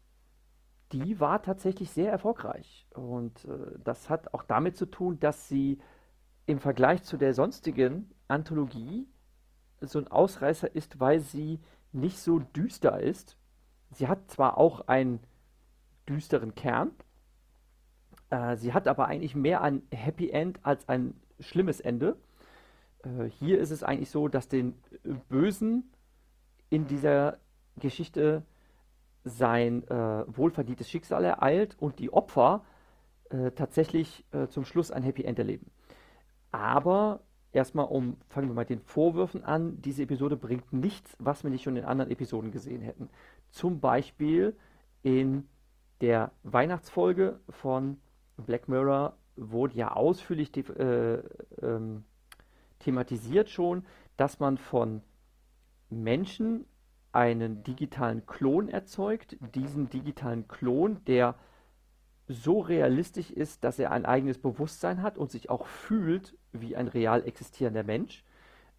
[0.92, 2.88] die war tatsächlich sehr erfolgreich.
[2.94, 5.80] Und äh, das hat auch damit zu tun, dass sie
[6.46, 9.08] im Vergleich zu der sonstigen Anthologie
[9.82, 11.60] so ein Ausreißer ist, weil sie
[11.92, 13.38] nicht so düster ist.
[13.92, 15.20] Sie hat zwar auch einen
[16.08, 16.92] düsteren Kern,
[18.30, 22.18] äh, sie hat aber eigentlich mehr ein Happy End als ein schlimmes Ende.
[23.08, 25.92] Äh, hier ist es eigentlich so, dass den äh, Bösen
[26.70, 27.38] in dieser
[27.80, 28.44] Geschichte
[29.24, 32.64] sein äh, wohlverdientes Schicksal ereilt und die Opfer
[33.30, 35.70] äh, tatsächlich äh, zum Schluss ein Happy End erleben.
[36.52, 39.82] Aber erstmal um, fangen wir mal den Vorwürfen an.
[39.82, 43.10] Diese Episode bringt nichts, was wir nicht schon in anderen Episoden gesehen hätten.
[43.50, 44.56] Zum Beispiel
[45.04, 45.48] in
[46.02, 47.98] der Weihnachtsfolge von
[48.38, 51.18] Black Mirror wurde ja ausführlich äh,
[51.62, 52.04] ähm,
[52.80, 53.86] thematisiert schon,
[54.18, 55.02] dass man von
[55.90, 56.66] Menschen
[57.12, 61.36] einen digitalen Klon erzeugt, diesen digitalen Klon, der
[62.28, 66.88] so realistisch ist, dass er ein eigenes Bewusstsein hat und sich auch fühlt wie ein
[66.88, 68.24] real existierender Mensch,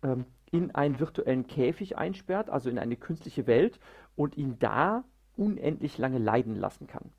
[0.02, 3.80] ähm, in einen virtuellen Käfig einsperrt, also in eine künstliche Welt
[4.16, 5.04] und ihn da
[5.36, 7.10] unendlich lange leiden lassen kann.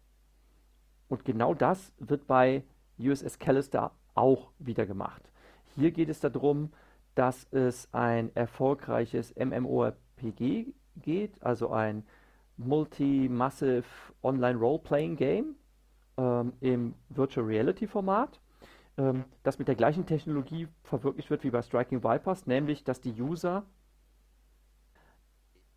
[1.07, 2.63] Und genau das wird bei
[2.99, 5.31] USS Callister auch wieder gemacht.
[5.79, 6.73] Hier geht es darum,
[7.15, 12.03] dass es ein erfolgreiches MMORPG geht, also ein
[12.57, 13.85] Multi-Massive
[14.21, 15.55] Online Role-Playing Game
[16.17, 18.41] ähm, im Virtual Reality Format,
[18.97, 23.13] ähm, das mit der gleichen Technologie verwirklicht wird wie bei Striking Vipers, nämlich dass die
[23.13, 23.63] User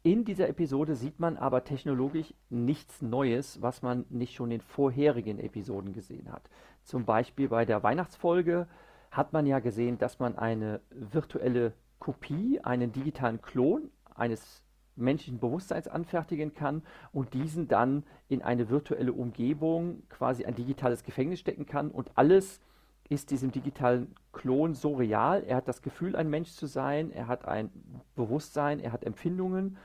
[0.03, 5.39] in dieser Episode sieht man aber technologisch nichts Neues, was man nicht schon in vorherigen
[5.39, 6.51] Episoden gesehen hat.
[6.83, 8.67] Zum Beispiel bei der Weihnachtsfolge
[9.13, 14.65] hat man ja gesehen, dass man eine virtuelle Kopie, einen digitalen Klon eines
[14.97, 21.41] menschlichen Bewusstseins anfertigen kann und diesen dann in eine virtuelle Umgebung, quasi ein digitales Gefängnis
[21.41, 21.91] stecken kann.
[21.91, 22.61] Und alles
[23.09, 25.45] ist diesem digitalen Klon so real.
[25.45, 27.71] Er hat das Gefühl, ein Mensch zu sein, er hat ein
[28.17, 29.77] Bewusstsein, er hat Empfindungen,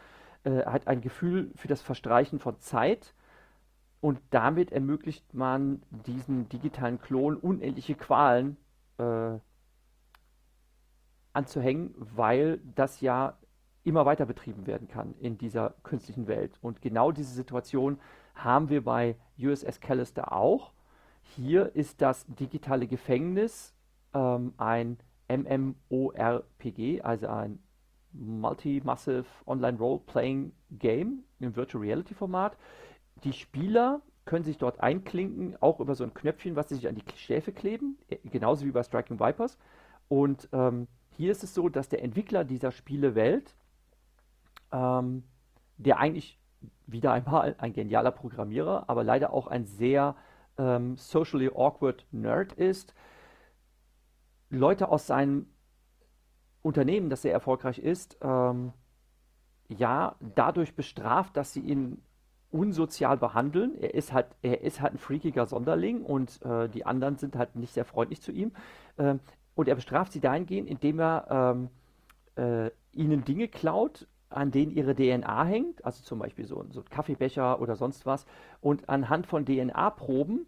[0.43, 3.13] äh, er hat ein Gefühl für das Verstreichen von Zeit.
[3.99, 8.55] Und damit ermöglicht man diesem digitalen Klon unendliche Qualen
[8.97, 9.39] äh,
[11.33, 13.37] anzuhängen, weil das ja
[13.83, 16.57] immer weiter betrieben werden kann in dieser künstlichen Welt.
[16.61, 17.99] Und genau diese Situation
[18.35, 20.73] haben wir bei USS Callister auch.
[21.21, 23.73] Hier ist das digitale Gefängnis
[24.13, 24.97] ähm, ein
[25.29, 27.59] MMORPG, also ein
[28.13, 32.57] Multi-Massive Online Role-Playing Game im Virtual Reality Format.
[33.23, 36.95] Die Spieler können sich dort einklinken, auch über so ein Knöpfchen, was sie sich an
[36.95, 39.57] die Schläfe kleben, äh, genauso wie bei Striking Vipers.
[40.07, 43.55] Und ähm, hier ist es so, dass der Entwickler dieser Spielewelt
[44.71, 45.23] ähm,
[45.77, 46.39] der eigentlich
[46.85, 50.15] wieder einmal ein genialer Programmierer, aber leider auch ein sehr
[50.57, 52.93] ähm, socially awkward Nerd ist.
[54.49, 55.47] Leute aus seinem
[56.61, 58.73] Unternehmen, das sehr erfolgreich ist, ähm,
[59.69, 62.01] ja, dadurch bestraft, dass sie ihn
[62.51, 63.75] unsozial behandeln.
[63.79, 67.55] Er ist halt, er ist halt ein freakiger Sonderling und äh, die anderen sind halt
[67.55, 68.51] nicht sehr freundlich zu ihm.
[68.97, 69.19] Ähm,
[69.55, 71.69] und er bestraft sie dahingehend, indem er ähm,
[72.35, 76.89] äh, ihnen Dinge klaut, an denen ihre DNA hängt, also zum Beispiel so, so ein
[76.89, 78.25] Kaffeebecher oder sonst was,
[78.61, 80.45] und anhand von DNA-Proben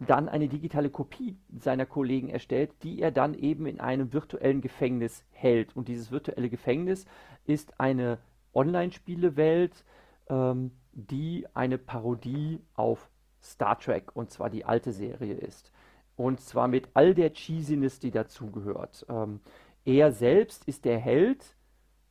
[0.00, 5.24] dann eine digitale Kopie seiner Kollegen erstellt, die er dann eben in einem virtuellen Gefängnis
[5.30, 5.76] hält.
[5.76, 7.04] Und dieses virtuelle Gefängnis
[7.44, 8.18] ist eine
[8.54, 9.84] Online-Spielewelt,
[10.28, 10.70] ähm,
[11.06, 13.10] die eine Parodie auf
[13.42, 15.72] Star Trek, und zwar die alte Serie ist.
[16.16, 19.06] Und zwar mit all der Cheesiness, die dazugehört.
[19.08, 19.40] Ähm,
[19.84, 21.56] er selbst ist der Held,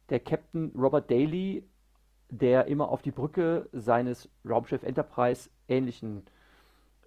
[0.10, 1.64] der Captain Robert Daly,
[2.30, 6.24] der immer auf die Brücke seines Raumschiff Enterprise ähnlichen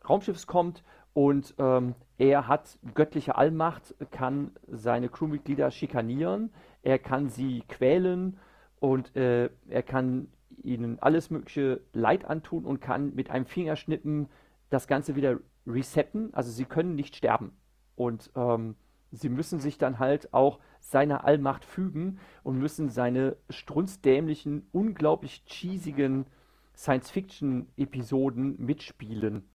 [0.09, 0.83] Raumschiffs kommt
[1.15, 8.39] und ähm, er hat göttliche Allmacht, kann seine Crewmitglieder schikanieren, er kann sie quälen
[8.81, 10.29] und äh, er kann
[10.65, 14.29] ihnen alles mögliche Leid antun und kann mit einem Fingerschnippen
[14.71, 16.33] das Ganze wieder resetten.
[16.35, 17.53] Also sie können nicht sterben.
[17.95, 18.77] Und ähm,
[19.11, 26.27] sie müssen sich dann halt auch seiner Allmacht fügen und müssen seine strunzdämlichen, unglaublich cheesigen
[26.75, 29.49] Science-Fiction-Episoden mitspielen.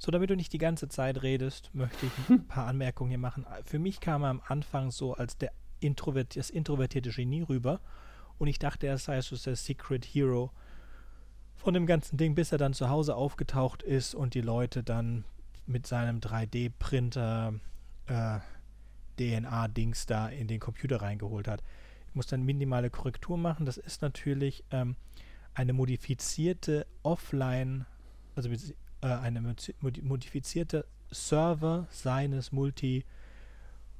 [0.00, 3.46] So, damit du nicht die ganze Zeit redest, möchte ich ein paar Anmerkungen hier machen.
[3.64, 5.50] Für mich kam er am Anfang so als der
[5.80, 7.80] Introvert, das introvertierte Genie rüber
[8.38, 10.50] und ich dachte, er sei so der Secret Hero
[11.56, 15.24] von dem ganzen Ding, bis er dann zu Hause aufgetaucht ist und die Leute dann
[15.66, 17.54] mit seinem 3D-Printer
[18.06, 18.38] äh,
[19.18, 21.62] DNA-Dings da in den Computer reingeholt hat.
[22.08, 23.66] Ich muss dann minimale Korrektur machen.
[23.66, 24.96] Das ist natürlich ähm,
[25.54, 27.84] eine modifizierte Offline,
[28.36, 33.04] also äh, eine modifizierte Server seines Multi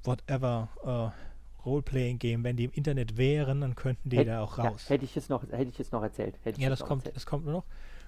[0.04, 1.12] whatever
[1.68, 2.44] äh, Roleplaying Game.
[2.44, 4.84] Wenn die im Internet wären, dann könnten die Hätt, da auch raus.
[4.88, 6.34] Ja, hätte ich jetzt noch, hätte ich jetzt noch erzählt.
[6.56, 7.64] ja, das kommt, das kommt nur noch.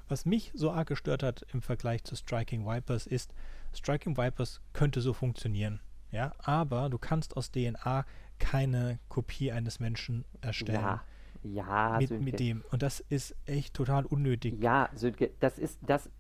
[0.08, 3.32] Was mich so arg gestört hat im Vergleich zu Striking Vipers ist,
[3.72, 5.80] Striking Vipers könnte so funktionieren.
[6.10, 8.04] ja, aber du kannst aus DNA
[8.40, 10.80] keine Kopie eines Menschen erstellen.
[10.80, 11.04] Ja,
[11.42, 12.24] ja, mit, Sönke.
[12.24, 12.64] mit dem.
[12.72, 14.60] Und das ist echt total unnötig.
[14.60, 16.10] Ja, Sönke, das ist, das,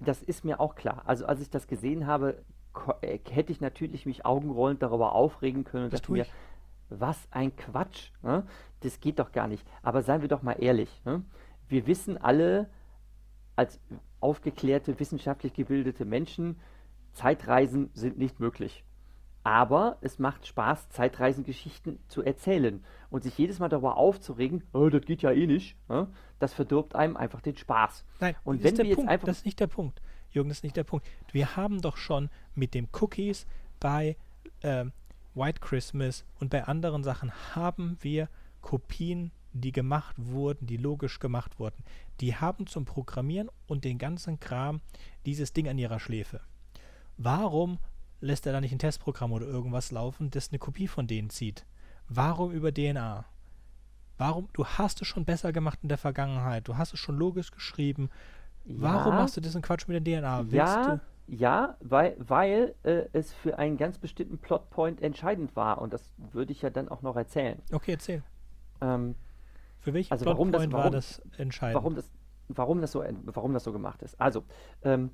[0.00, 1.02] das ist mir auch klar.
[1.06, 2.42] Also als ich das gesehen habe,
[3.00, 6.26] äh, hätte ich natürlich mich augenrollend darüber aufregen können und Das dachte mir.
[6.90, 8.10] Was ein Quatsch.
[8.22, 8.46] Ne?
[8.80, 9.66] Das geht doch gar nicht.
[9.82, 10.88] Aber seien wir doch mal ehrlich.
[11.04, 11.22] Ne?
[11.68, 12.68] Wir wissen alle,
[13.56, 13.80] als
[14.20, 16.58] aufgeklärte, wissenschaftlich gebildete Menschen,
[17.12, 18.84] Zeitreisen sind nicht möglich.
[19.44, 22.84] Aber es macht Spaß, Zeitreisengeschichten zu erzählen.
[23.10, 26.08] Und sich jedes Mal darüber aufzuregen, oh, das geht ja eh nicht, ne?
[26.38, 28.04] das verdirbt einem einfach den Spaß.
[28.20, 29.10] Nein, Und das wenn wir jetzt Punkt.
[29.10, 30.02] einfach- Das ist nicht der Punkt.
[30.30, 31.06] Jürgen, das ist nicht der Punkt.
[31.32, 33.46] Wir haben doch schon mit dem Cookies
[33.80, 34.16] bei
[34.62, 34.92] ähm,
[35.38, 38.28] White Christmas und bei anderen Sachen haben wir
[38.60, 41.82] Kopien, die gemacht wurden, die logisch gemacht wurden.
[42.20, 44.80] Die haben zum Programmieren und den ganzen Kram
[45.24, 46.40] dieses Ding an ihrer Schläfe.
[47.16, 47.78] Warum
[48.20, 51.64] lässt er da nicht ein Testprogramm oder irgendwas laufen, das eine Kopie von denen zieht?
[52.08, 53.24] Warum über DNA?
[54.16, 54.48] Warum?
[54.52, 56.66] Du hast es schon besser gemacht in der Vergangenheit.
[56.66, 58.10] Du hast es schon logisch geschrieben.
[58.64, 60.38] Warum Ja, machst du diesen Quatsch mit der DNA?
[60.50, 61.00] Willst Ja, du?
[61.30, 65.80] Ja, weil, weil äh, es für einen ganz bestimmten Plotpoint entscheidend war.
[65.82, 67.60] Und das würde ich ja dann auch noch erzählen.
[67.72, 68.22] Okay, erzähl.
[68.80, 69.14] Ähm,
[69.78, 71.74] Für welchen Also warum das- Plotpoint war warum- das entscheidend?
[71.76, 72.10] warum das,
[72.48, 74.18] warum das so, warum das so gemacht ist.
[74.20, 74.42] Also,
[74.82, 75.10] ähm,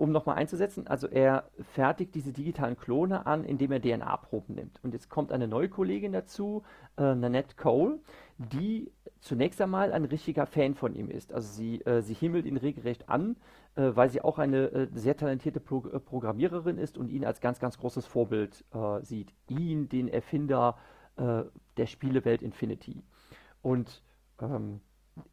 [0.00, 4.78] um nochmal einzusetzen, also er fertigt diese digitalen Klone an, indem er DNA-Proben nimmt.
[4.84, 6.62] Und jetzt kommt eine neue Kollegin dazu,
[6.96, 7.98] äh, Nanette Cole,
[8.38, 11.32] die zunächst einmal ein richtiger Fan von ihm ist.
[11.32, 13.34] Also sie, äh, sie himmelt ihn regelrecht an,
[13.82, 17.60] weil sie auch eine äh, sehr talentierte Pro äh, Programmiererin ist und ihn als ganz,
[17.60, 19.32] ganz großes Vorbild äh, sieht.
[19.48, 20.76] Ihn, den Erfinder
[21.16, 21.42] äh,
[21.76, 23.02] der Spielewelt Infinity.
[23.62, 24.02] Und
[24.40, 24.80] ähm,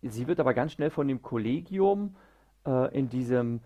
[0.02, 2.16] sie wird aber ganz schnell von dem Kollegium
[2.66, 3.62] äh, in diesem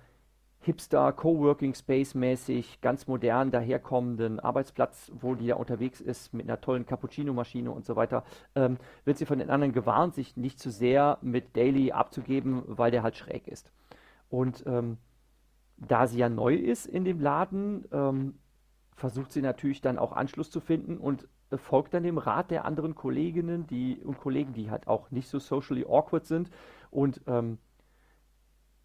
[0.61, 6.59] Hipster, Coworking Space mäßig, ganz modern daherkommenden Arbeitsplatz, wo die da unterwegs ist mit einer
[6.59, 10.69] tollen Cappuccino-Maschine und so weiter, ähm, wird sie von den anderen gewarnt, sich nicht zu
[10.69, 13.71] sehr mit Daily abzugeben, weil der halt schräg ist.
[14.29, 14.97] Und ähm,
[15.77, 18.39] da sie ja neu ist in dem Laden, ähm,
[18.95, 22.95] versucht sie natürlich dann auch Anschluss zu finden und folgt dann dem Rat der anderen
[22.95, 26.51] Kolleginnen die, und Kollegen, die halt auch nicht so socially awkward sind
[26.91, 27.57] und ähm,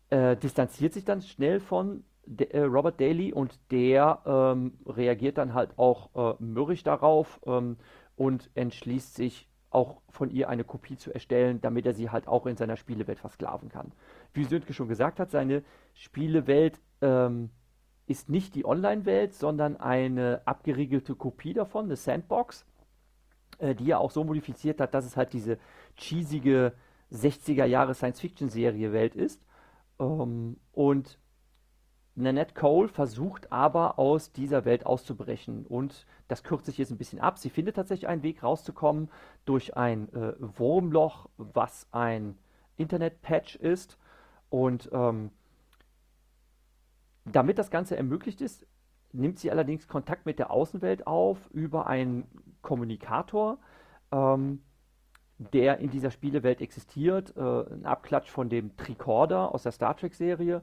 [0.09, 5.52] äh, distanziert sich dann schnell von de, äh, Robert Daly und der ähm, reagiert dann
[5.52, 7.76] halt auch äh, mürrisch darauf ähm,
[8.16, 12.46] und entschließt sich auch von ihr eine Kopie zu erstellen, damit er sie halt auch
[12.46, 13.92] in seiner Spielewelt versklaven kann.
[14.34, 15.62] Wie Sönke schon gesagt hat, seine
[15.94, 17.50] Spielewelt ähm,
[18.06, 22.66] ist nicht die Online-Welt, sondern eine abgeriegelte Kopie davon, eine Sandbox,
[23.58, 25.58] äh, die er auch so modifiziert hat, dass es halt diese
[25.96, 26.74] cheesige
[27.12, 29.40] 60er Jahre Science-Fiction-Serie Welt ist.
[29.98, 31.18] Ähm, und
[32.16, 37.20] Nanette Cole versucht aber aus dieser Welt auszubrechen und das kürzt sich jetzt ein bisschen
[37.20, 37.38] ab.
[37.38, 39.10] Sie findet tatsächlich einen Weg rauszukommen
[39.44, 42.38] durch ein äh, Wurmloch, was ein
[42.76, 43.98] Internet-Patch ist
[44.54, 45.32] und ähm,
[47.24, 48.64] damit das Ganze ermöglicht ist,
[49.10, 52.28] nimmt sie allerdings Kontakt mit der Außenwelt auf über einen
[52.62, 53.58] Kommunikator,
[54.12, 54.62] ähm,
[55.38, 57.36] der in dieser Spielewelt existiert.
[57.36, 60.62] Äh, ein Abklatsch von dem Tricorder aus der Star Trek-Serie.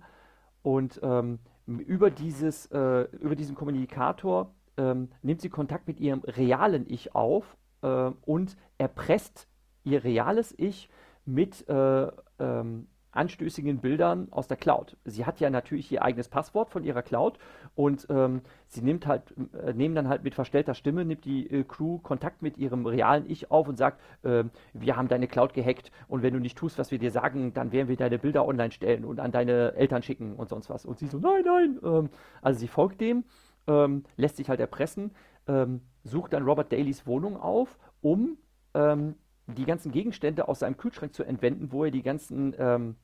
[0.64, 6.90] Und ähm, über, dieses, äh, über diesen Kommunikator ähm, nimmt sie Kontakt mit ihrem realen
[6.90, 9.50] Ich auf äh, und erpresst
[9.84, 10.88] ihr reales Ich
[11.26, 14.98] mit äh, ähm, anstößigen Bildern aus der Cloud.
[15.06, 17.38] Sie hat ja natürlich ihr eigenes Passwort von ihrer Cloud
[17.76, 19.34] und ähm, sie nimmt halt,
[19.66, 23.30] äh, nehmen dann halt mit verstellter Stimme, nimmt die äh, Crew Kontakt mit ihrem realen
[23.30, 26.78] Ich auf und sagt, ähm, wir haben deine Cloud gehackt und wenn du nicht tust,
[26.78, 30.04] was wir dir sagen, dann werden wir deine Bilder online stellen und an deine Eltern
[30.04, 30.86] schicken und sonst was.
[30.86, 31.80] Und sie so, nein, nein.
[31.84, 32.10] Ähm,
[32.42, 33.26] also sie folgt dem,
[33.68, 35.12] ähm, lässt sich halt erpressen,
[35.48, 38.38] ähm, sucht dann Robert Dalys Wohnung auf, um
[38.74, 39.16] ähm,
[39.52, 42.96] die ganzen Gegenstände aus seinem Kühlschrank zu entwenden, wo er die ganzen ähm,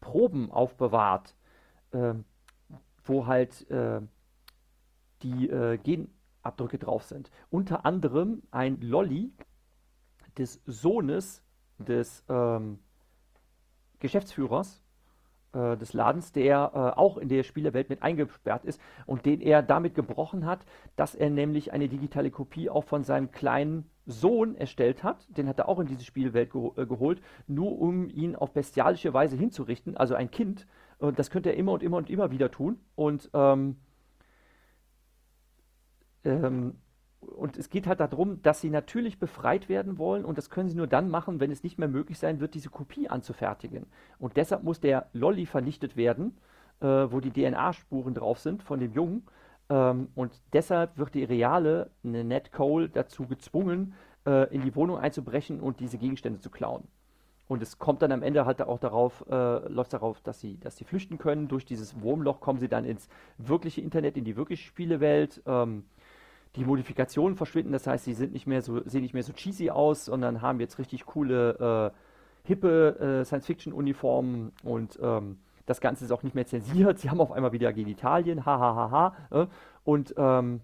[0.00, 1.34] Proben aufbewahrt,
[1.92, 2.24] ähm,
[3.04, 4.00] wo halt äh,
[5.22, 7.30] die äh, Genabdrücke drauf sind.
[7.50, 9.32] Unter anderem ein Lolly
[10.36, 11.42] des Sohnes
[11.78, 12.78] des ähm,
[13.98, 14.82] Geschäftsführers
[15.52, 19.62] äh, des Ladens, der äh, auch in der Spielerwelt mit eingesperrt ist und den er
[19.62, 20.60] damit gebrochen hat,
[20.96, 25.28] dass er nämlich eine digitale Kopie auch von seinem kleinen Sohn erstellt hat.
[25.36, 29.12] Den hat er auch in diese Spielwelt geho äh, geholt, nur um ihn auf bestialische
[29.12, 30.66] Weise hinzurichten, also ein Kind.
[30.98, 32.80] Und das könnte er immer und immer und immer wieder tun.
[32.96, 33.76] Und ähm,
[36.24, 36.74] ähm,
[37.20, 40.76] und es geht halt darum, dass sie natürlich befreit werden wollen und das können sie
[40.76, 43.86] nur dann machen, wenn es nicht mehr möglich sein wird, diese Kopie anzufertigen.
[44.18, 46.38] Und deshalb muss der Lolly vernichtet werden,
[46.80, 49.24] äh, wo die DNA-Spuren drauf sind von dem Jungen,
[49.70, 53.94] Ähm, und deshalb wird die reale Ned Cole dazu gezwungen,
[54.26, 56.84] äh, in die Wohnung einzubrechen und diese Gegenstände zu klauen.
[57.48, 60.76] Und es kommt dann am Ende halt auch darauf, äh, läuft darauf, dass sie, dass
[60.76, 61.48] sie flüchten können.
[61.48, 65.42] Durch dieses Wurmloch kommen sie dann ins wirkliche Internet, in die wirkliche Spielewelt.
[65.46, 65.84] Ähm,
[66.56, 69.70] die Modifikationen verschwinden, das heißt, sie sind nicht mehr so, sehen nicht mehr so cheesy
[69.70, 76.12] aus, sondern haben jetzt richtig coole, äh, hippe äh, Science-Fiction-Uniformen und ähm, das Ganze ist
[76.12, 76.98] auch nicht mehr zensiert.
[76.98, 78.46] Sie haben auf einmal wieder Genitalien.
[78.46, 79.46] Ha, ha, ha, äh,
[79.84, 80.60] und, ähm,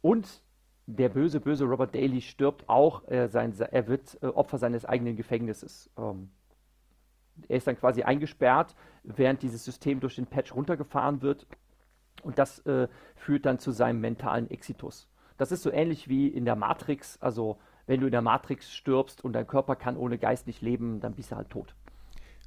[0.00, 0.42] und
[0.86, 3.08] der böse, böse Robert Daly stirbt auch.
[3.08, 5.90] Äh, sein, er wird äh, Opfer seines eigenen Gefängnisses.
[5.98, 6.30] Ähm,
[7.48, 11.46] er ist dann quasi eingesperrt, während dieses System durch den Patch runtergefahren wird.
[12.22, 15.08] Und das äh, führt dann zu seinem mentalen Exitus.
[15.36, 17.20] Das ist so ähnlich wie in der Matrix.
[17.20, 21.00] Also, wenn du in der Matrix stirbst und dein Körper kann ohne Geist nicht leben,
[21.00, 21.74] dann bist du halt tot.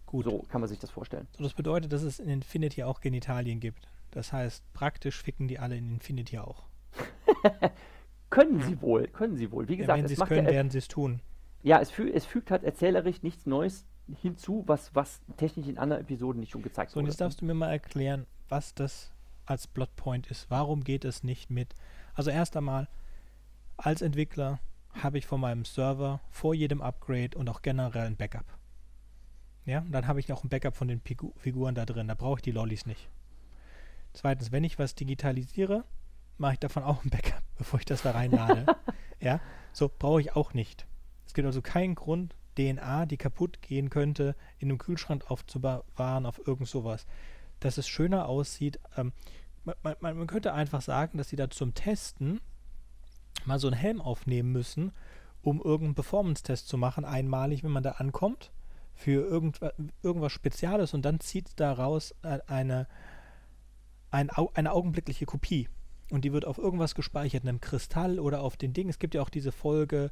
[0.08, 0.26] Gut.
[0.26, 1.28] So kann man sich das vorstellen.
[1.38, 3.88] So, das bedeutet, dass es in Infinity auch Genitalien gibt.
[4.12, 6.64] Das heißt, praktisch ficken die alle in Infinity auch.
[8.30, 9.70] Können sie wohl, können sie wohl.
[9.70, 11.22] Wie gesagt, ja, wenn sie es können, ja, werden sie es tun.
[11.64, 13.86] Ja, es, fü es, fügt halt erzählerisch nichts Neues
[14.22, 17.04] hinzu, was, was technisch in anderen Episoden nicht schon gezeigt so, wurde.
[17.04, 19.12] So, und jetzt darfst du mir mal erklären, was das
[19.46, 20.50] als Plotpoint ist.
[20.50, 21.74] Warum geht es nicht mit?
[22.16, 22.90] Also erst einmal,
[23.78, 24.60] als Entwickler
[24.92, 28.57] habe ich von meinem Server vor jedem Upgrade und auch generell ein Backup.
[29.68, 32.08] Ja, und dann habe ich auch ein Backup von den Figu Figuren da drin.
[32.08, 33.10] Da brauche ich die Lollis nicht.
[34.14, 35.84] Zweitens, wenn ich was digitalisiere,
[36.38, 38.66] mache ich davon auch ein Backup, bevor ich das da reinlade.
[39.20, 39.42] ja,
[39.74, 40.88] so brauche ich auch nicht.
[41.26, 46.48] Es gibt also keinen Grund, DNA, die kaputt gehen könnte, in einem Kühlschrank aufzubewahren auf
[46.48, 47.06] irgend sowas.
[47.60, 48.80] Dass es schöner aussieht.
[48.96, 49.12] Ähm,
[49.66, 52.40] man, man, man, könnte einfach sagen, dass sie da zum Testen
[53.44, 54.94] mal so einen Helm aufnehmen müssen,
[55.42, 58.52] um irgendeinen Performance-Test zu machen, einmalig, wenn man da ankommt,
[58.98, 62.88] für irgendwas, irgendwas Spezielles und dann zieht daraus eine,
[64.10, 65.70] eine, eine augenblickliche Kopie
[66.10, 68.90] und die wird auf irgendwas gespeichert, einem Kristall oder auf den Ding.
[68.90, 70.10] Es gibt ja auch diese Folge,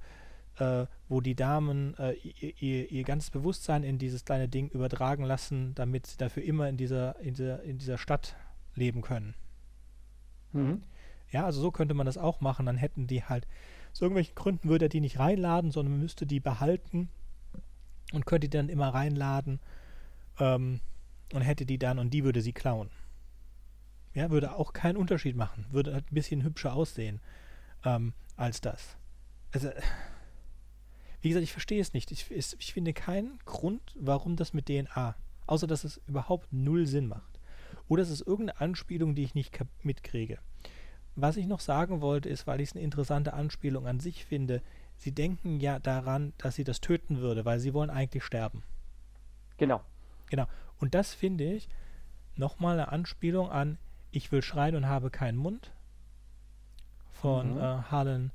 [0.59, 5.23] äh, wo die Damen äh, ihr, ihr, ihr, ganzes Bewusstsein in dieses kleine Ding übertragen
[5.23, 8.35] lassen, damit sie dafür immer in dieser, in dieser, in dieser Stadt
[8.75, 9.33] leben können.
[10.51, 10.83] Mhm.
[11.31, 12.67] Ja, also so könnte man das auch machen.
[12.67, 13.47] Dann hätten die halt,
[13.91, 17.09] aus irgendwelchen Gründen würde er die nicht reinladen, sondern müsste die behalten
[18.13, 19.59] und könnte die dann immer reinladen
[20.39, 20.81] ähm,
[21.33, 22.89] und hätte die dann und die würde sie klauen.
[24.13, 25.65] Ja, würde auch keinen Unterschied machen.
[25.71, 27.19] Würde halt ein bisschen hübscher aussehen
[27.83, 28.95] ähm, als das.
[29.51, 29.69] Also,
[31.21, 32.11] wie gesagt, ich verstehe es nicht.
[32.11, 35.15] Ich, ich finde keinen Grund, warum das mit DNA.
[35.47, 37.39] Außer, dass es überhaupt null Sinn macht.
[37.87, 40.39] Oder es ist irgendeine Anspielung, die ich nicht mitkriege.
[41.15, 44.61] Was ich noch sagen wollte, ist, weil ich es eine interessante Anspielung an sich finde,
[44.97, 48.63] sie denken ja daran, dass sie das töten würde, weil sie wollen eigentlich sterben.
[49.57, 49.81] Genau.
[50.29, 50.47] Genau.
[50.79, 51.69] Und das finde ich
[52.35, 53.77] nochmal eine Anspielung an,
[54.11, 55.71] ich will schreien und habe keinen Mund
[57.11, 57.59] von mhm.
[57.59, 58.31] äh, Harlan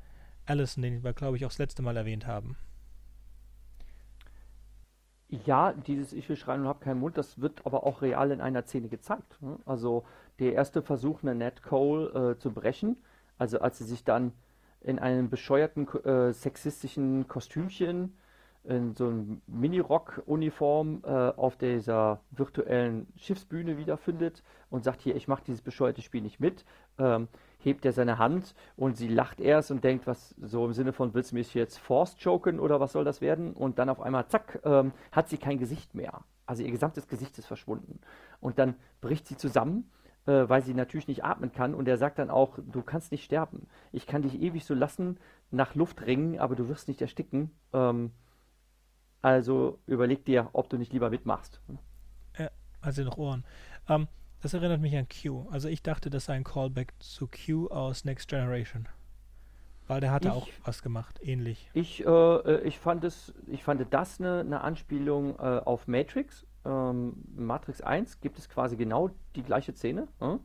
[0.46, 2.56] Allison, den wir, glaube ich, auch das letzte Mal erwähnt haben.
[5.28, 8.40] Ja, dieses Ich will schreien und habe keinen Mund, das wird aber auch real in
[8.40, 9.40] einer Szene gezeigt.
[9.40, 9.58] Ne?
[9.64, 10.04] Also
[10.40, 12.96] der erste Versuch, eine Nat Cole äh, zu brechen,
[13.38, 14.32] also als sie sich dann
[14.80, 18.14] in einem bescheuerten äh, sexistischen Kostümchen
[18.64, 25.44] in so einem Mini-Rock-Uniform äh, auf dieser virtuellen Schiffsbühne wiederfindet und sagt hier, ich mache
[25.46, 26.64] dieses bescheuerte Spiel nicht mit,
[26.98, 30.92] ähm, hebt er seine Hand und sie lacht erst und denkt, was so im Sinne
[30.92, 33.54] von, willst du mich jetzt force-choken oder was soll das werden?
[33.54, 36.20] Und dann auf einmal, zack, ähm, hat sie kein Gesicht mehr.
[36.44, 38.00] Also ihr gesamtes Gesicht ist verschwunden.
[38.40, 39.90] Und dann bricht sie zusammen,
[40.26, 43.24] äh, weil sie natürlich nicht atmen kann und er sagt dann auch, du kannst nicht
[43.24, 43.66] sterben.
[43.92, 45.18] Ich kann dich ewig so lassen,
[45.50, 47.50] nach Luft ringen, aber du wirst nicht ersticken.
[47.72, 48.12] Ähm,
[49.22, 51.60] also überleg dir, ob du nicht lieber mitmachst.
[52.38, 53.44] Ja, also noch Ohren.
[53.88, 54.08] Ähm,
[54.40, 55.46] das erinnert mich an Q.
[55.50, 58.88] Also ich dachte, das sei ein Callback zu Q aus Next Generation.
[59.86, 61.68] Weil der hatte ich, auch was gemacht, ähnlich.
[61.74, 66.46] Ich, äh, äh, ich, fand, es, ich fand das eine, eine Anspielung äh, auf Matrix.
[66.64, 70.36] Ähm, Matrix 1 gibt es quasi genau die gleiche Szene, äh,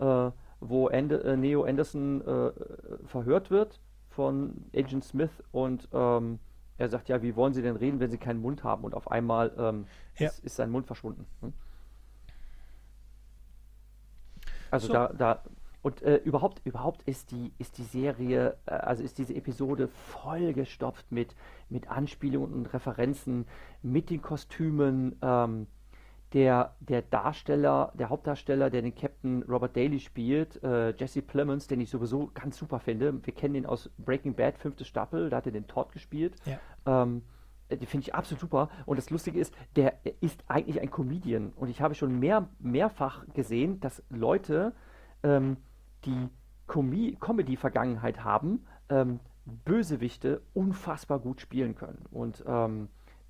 [0.00, 0.32] ja.
[0.60, 2.52] wo Ende, äh, Neo Anderson äh,
[3.06, 6.38] verhört wird von Agent Smith und ähm,
[6.78, 8.84] er sagt, ja, wie wollen Sie denn reden, wenn Sie keinen Mund haben?
[8.84, 10.28] Und auf einmal ähm, ja.
[10.28, 11.26] ist, ist, sein Mund verschwunden.
[11.40, 11.52] Hm?
[14.70, 14.92] Also so.
[14.92, 15.42] da, da,
[15.82, 21.10] und äh, überhaupt, überhaupt ist die, ist die Serie, äh, also ist diese Episode vollgestopft
[21.10, 21.34] mit,
[21.68, 23.46] mit Anspielungen und Referenzen,
[23.82, 25.66] mit den Kostümen, ähm,
[26.34, 31.80] der, der Darsteller, der Hauptdarsteller, der den Captain Robert Daly spielt, äh, Jesse Plemons, den
[31.80, 33.24] ich sowieso ganz super finde.
[33.24, 36.34] Wir kennen ihn aus Breaking Bad, fünfte Staffel, da hat er den Todd gespielt.
[36.44, 36.58] Ja.
[37.04, 37.22] Ähm,
[37.70, 38.70] die finde ich absolut super.
[38.86, 41.52] Und das Lustige ist, der ist eigentlich ein Comedian.
[41.54, 44.72] Und ich habe schon mehr, mehrfach gesehen, dass Leute
[45.22, 45.56] ähm,
[46.04, 46.28] die
[46.66, 49.20] Comedy-Vergangenheit haben, ähm,
[49.64, 52.04] Bösewichte unfassbar gut spielen können.
[52.10, 52.88] Und ähm,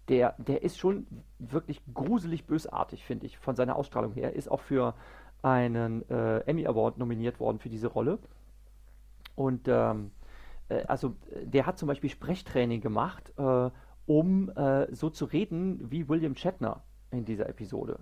[0.09, 1.07] der, der ist schon
[1.39, 4.35] wirklich gruselig bösartig, finde ich, von seiner Ausstrahlung her.
[4.35, 4.95] Ist auch für
[5.43, 8.19] einen äh, Emmy Award nominiert worden für diese Rolle.
[9.37, 10.11] Und ähm,
[10.69, 13.71] äh, also der hat zum Beispiel Sprechtraining gemacht, äh,
[14.07, 18.01] um äh, so zu reden wie William Shatner in dieser Episode.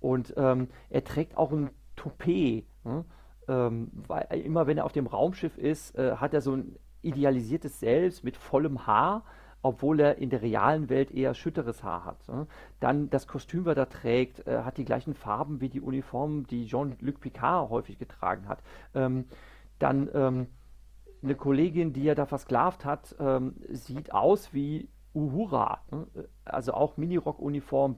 [0.00, 2.64] Und ähm, er trägt auch ein Toupet.
[2.84, 3.04] Ne?
[3.48, 7.80] Ähm, weil immer wenn er auf dem Raumschiff ist, äh, hat er so ein idealisiertes
[7.80, 9.24] Selbst mit vollem Haar,
[9.62, 12.28] obwohl er in der realen Welt eher schütteres Haar hat.
[12.28, 12.46] Ne?
[12.80, 16.66] Dann das Kostüm, was er trägt, äh, hat die gleichen Farben wie die Uniform, die
[16.66, 18.62] Jean-Luc Picard häufig getragen hat.
[18.94, 19.24] Ähm,
[19.78, 20.46] dann ähm,
[21.22, 25.80] eine Kollegin, die er da versklavt hat, ähm, sieht aus wie Uhura.
[25.90, 26.06] Ne?
[26.44, 27.96] Also auch Minirock-Uniform,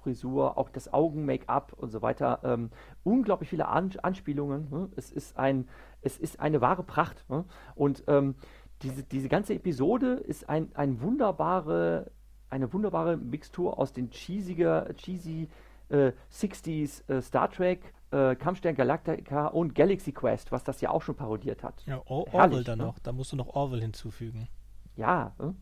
[0.00, 2.40] Beehive-Frisur, auch das Augen-Make-up und so weiter.
[2.44, 2.70] Ähm,
[3.04, 4.68] unglaublich viele An Anspielungen.
[4.70, 4.88] Ne?
[4.96, 5.68] Es, ist ein,
[6.02, 7.24] es ist eine wahre Pracht.
[7.28, 7.44] Ne?
[7.74, 8.34] Und ähm,
[8.82, 12.10] diese, diese ganze Episode ist ein, ein wunderbare,
[12.48, 15.48] eine wunderbare Mixtur aus den cheesiger, cheesy
[15.88, 21.02] äh, 60s äh, Star Trek, äh, Kampfstern Galactica und Galaxy Quest, was das ja auch
[21.02, 21.84] schon parodiert hat.
[21.86, 22.84] Ja, Or Herrlich, Orwell dann ne?
[22.84, 22.98] noch.
[23.00, 24.48] Da musst du noch Orwell hinzufügen.
[24.96, 25.34] Ja.
[25.38, 25.52] Äh?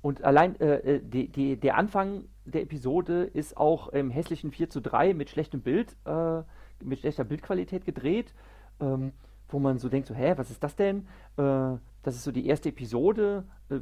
[0.00, 4.70] Und allein äh, äh, die, die, der Anfang der Episode ist auch im hässlichen 4
[4.70, 6.42] zu 3 mit schlechtem Bild, äh,
[6.82, 8.32] mit schlechter Bildqualität gedreht,
[8.80, 9.12] ähm,
[9.48, 11.08] wo man so denkt, so, hä, was ist das denn?
[11.36, 13.80] Äh, das ist so die erste Episode, äh,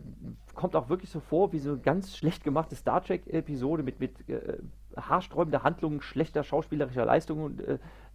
[0.54, 4.28] kommt auch wirklich so vor wie so eine ganz schlecht gemachte Star Trek-Episode mit, mit
[4.28, 4.58] äh,
[4.96, 7.62] haarsträubender Handlung, schlechter schauspielerischer Leistung und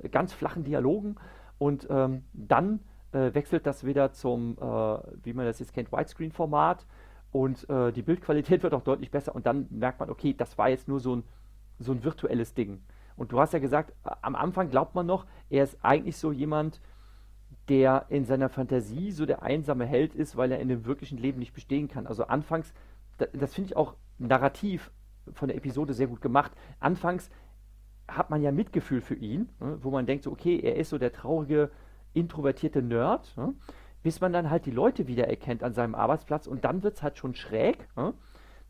[0.10, 1.18] ganz flachen Dialogen.
[1.60, 2.80] Und ähm, dann
[3.12, 4.58] wechselt das wieder zum,
[5.22, 6.88] wie man das jetzt kennt, Widescreen-Format
[7.32, 10.70] und äh, die Bildqualität wird auch deutlich besser und dann merkt man, okay, das war
[10.70, 11.24] jetzt nur so ein,
[11.80, 12.82] so ein virtuelles Ding.
[13.16, 16.82] Und du hast ja gesagt, am Anfang glaubt man noch, er ist eigentlich so jemand,
[17.70, 21.40] der in seiner Fantasie so der einsame Held ist, weil er in dem wirklichen Leben
[21.40, 22.08] nicht bestehen kann.
[22.08, 22.74] Also anfangs,
[23.18, 24.92] das, das finde ich auch narrativ
[25.34, 26.52] von der Episode sehr gut gemacht.
[26.80, 27.30] Anfangs
[28.08, 30.98] hat man ja Mitgefühl für ihn, ne, wo man denkt, so, okay, er ist so
[30.98, 31.72] der traurige,
[32.14, 33.54] introvertierte Nerd, ne,
[34.04, 37.18] bis man dann halt die Leute wiedererkennt an seinem Arbeitsplatz und dann wird es halt
[37.18, 38.14] schon schräg, ne,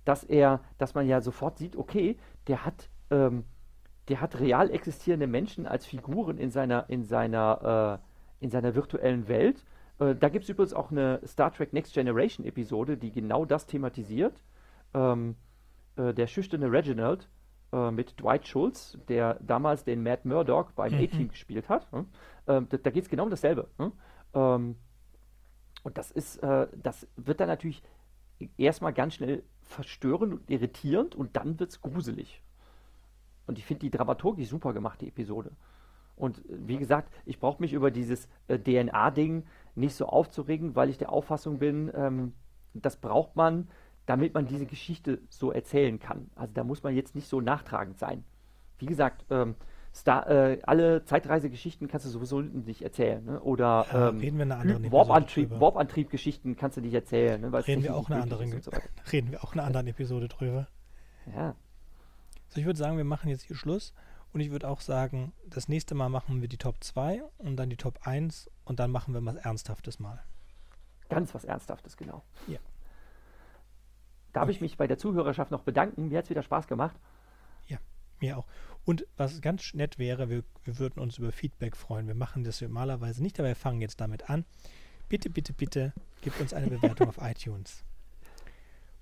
[0.06, 2.18] dass er, dass man ja sofort sieht, okay,
[2.48, 3.46] der hat, ähm,
[4.08, 9.28] der hat real existierende Menschen als Figuren in seiner, in seiner, äh, in seiner virtuellen
[9.28, 9.64] Welt.
[10.00, 13.68] Äh, da gibt es übrigens auch eine Star Trek Next Generation Episode, die genau das
[13.68, 14.44] thematisiert.
[14.94, 15.36] Ähm,
[15.96, 17.30] äh, der schüchterne Reginald
[17.72, 21.04] äh, mit Dwight Schultz, der damals den Matt Murdock beim mhm.
[21.04, 21.88] A-Team gespielt hat.
[22.48, 23.70] Ähm, da, da geht es genau um dasselbe.
[23.78, 23.92] Ne?
[24.34, 24.76] Ähm,
[25.84, 27.84] und das ist, äh, das wird dann natürlich
[28.58, 32.42] erstmal ganz schnell verstörend und irritierend und dann wird es gruselig.
[33.48, 35.52] Und ich finde die Dramaturgie super gemacht, die Episode.
[36.16, 40.90] Und äh, wie gesagt, ich brauche mich über dieses äh, DNA-Ding nicht so aufzuregen, weil
[40.90, 42.34] ich der Auffassung bin, ähm,
[42.74, 43.70] das braucht man,
[44.06, 46.30] damit man diese Geschichte so erzählen kann.
[46.36, 48.24] Also da muss man jetzt nicht so nachtragend sein.
[48.78, 49.56] Wie gesagt, ähm,
[49.94, 53.24] Star, äh, alle Zeitreisegeschichten kannst du sowieso nicht erzählen.
[53.26, 53.42] Ne?
[53.42, 57.42] Oder ja, ähm, reden wir eine andere Warp-Antrieb, Warp-Antrieb-Geschichten kannst du nicht erzählen.
[57.42, 57.68] Ne?
[57.68, 58.72] Reden wir auch eine andere, so
[59.12, 60.68] reden wir auch eine andere Episode drüber.
[61.36, 61.56] Ja.
[62.48, 63.94] So, ich würde sagen, wir machen jetzt hier Schluss.
[64.34, 67.70] Und ich würde auch sagen, das nächste Mal machen wir die Top 2 und dann
[67.70, 70.24] die Top 1 und dann machen wir was Ernsthaftes mal.
[71.10, 72.24] Ganz was Ernsthaftes, genau.
[72.48, 72.60] Ja.
[74.32, 74.52] Darf okay.
[74.52, 76.08] ich mich bei der Zuhörerschaft noch bedanken?
[76.08, 76.96] Mir hat es wieder Spaß gemacht.
[78.22, 78.46] Mir auch.
[78.86, 82.08] Und was ganz nett wäre, wir, wir würden uns über Feedback freuen.
[82.08, 84.46] Wir machen das normalerweise nicht, aber wir fangen jetzt damit an.
[85.10, 87.84] Bitte, bitte, bitte, gebt uns eine Bewertung auf iTunes.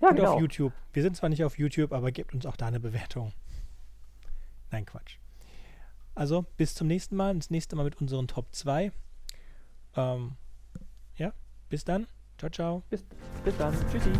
[0.01, 0.33] Ja, und genau.
[0.33, 0.73] auf YouTube.
[0.93, 3.33] Wir sind zwar nicht auf YouTube, aber gebt uns auch da eine Bewertung.
[4.71, 5.17] Nein, Quatsch.
[6.15, 7.35] Also, bis zum nächsten Mal.
[7.35, 8.91] Das nächste Mal mit unseren Top 2.
[9.95, 10.35] Ähm,
[11.15, 11.33] ja,
[11.69, 12.07] bis dann.
[12.37, 12.83] Ciao, ciao.
[12.89, 13.05] Bis,
[13.43, 13.75] bis dann.
[13.91, 14.11] Tschüssi.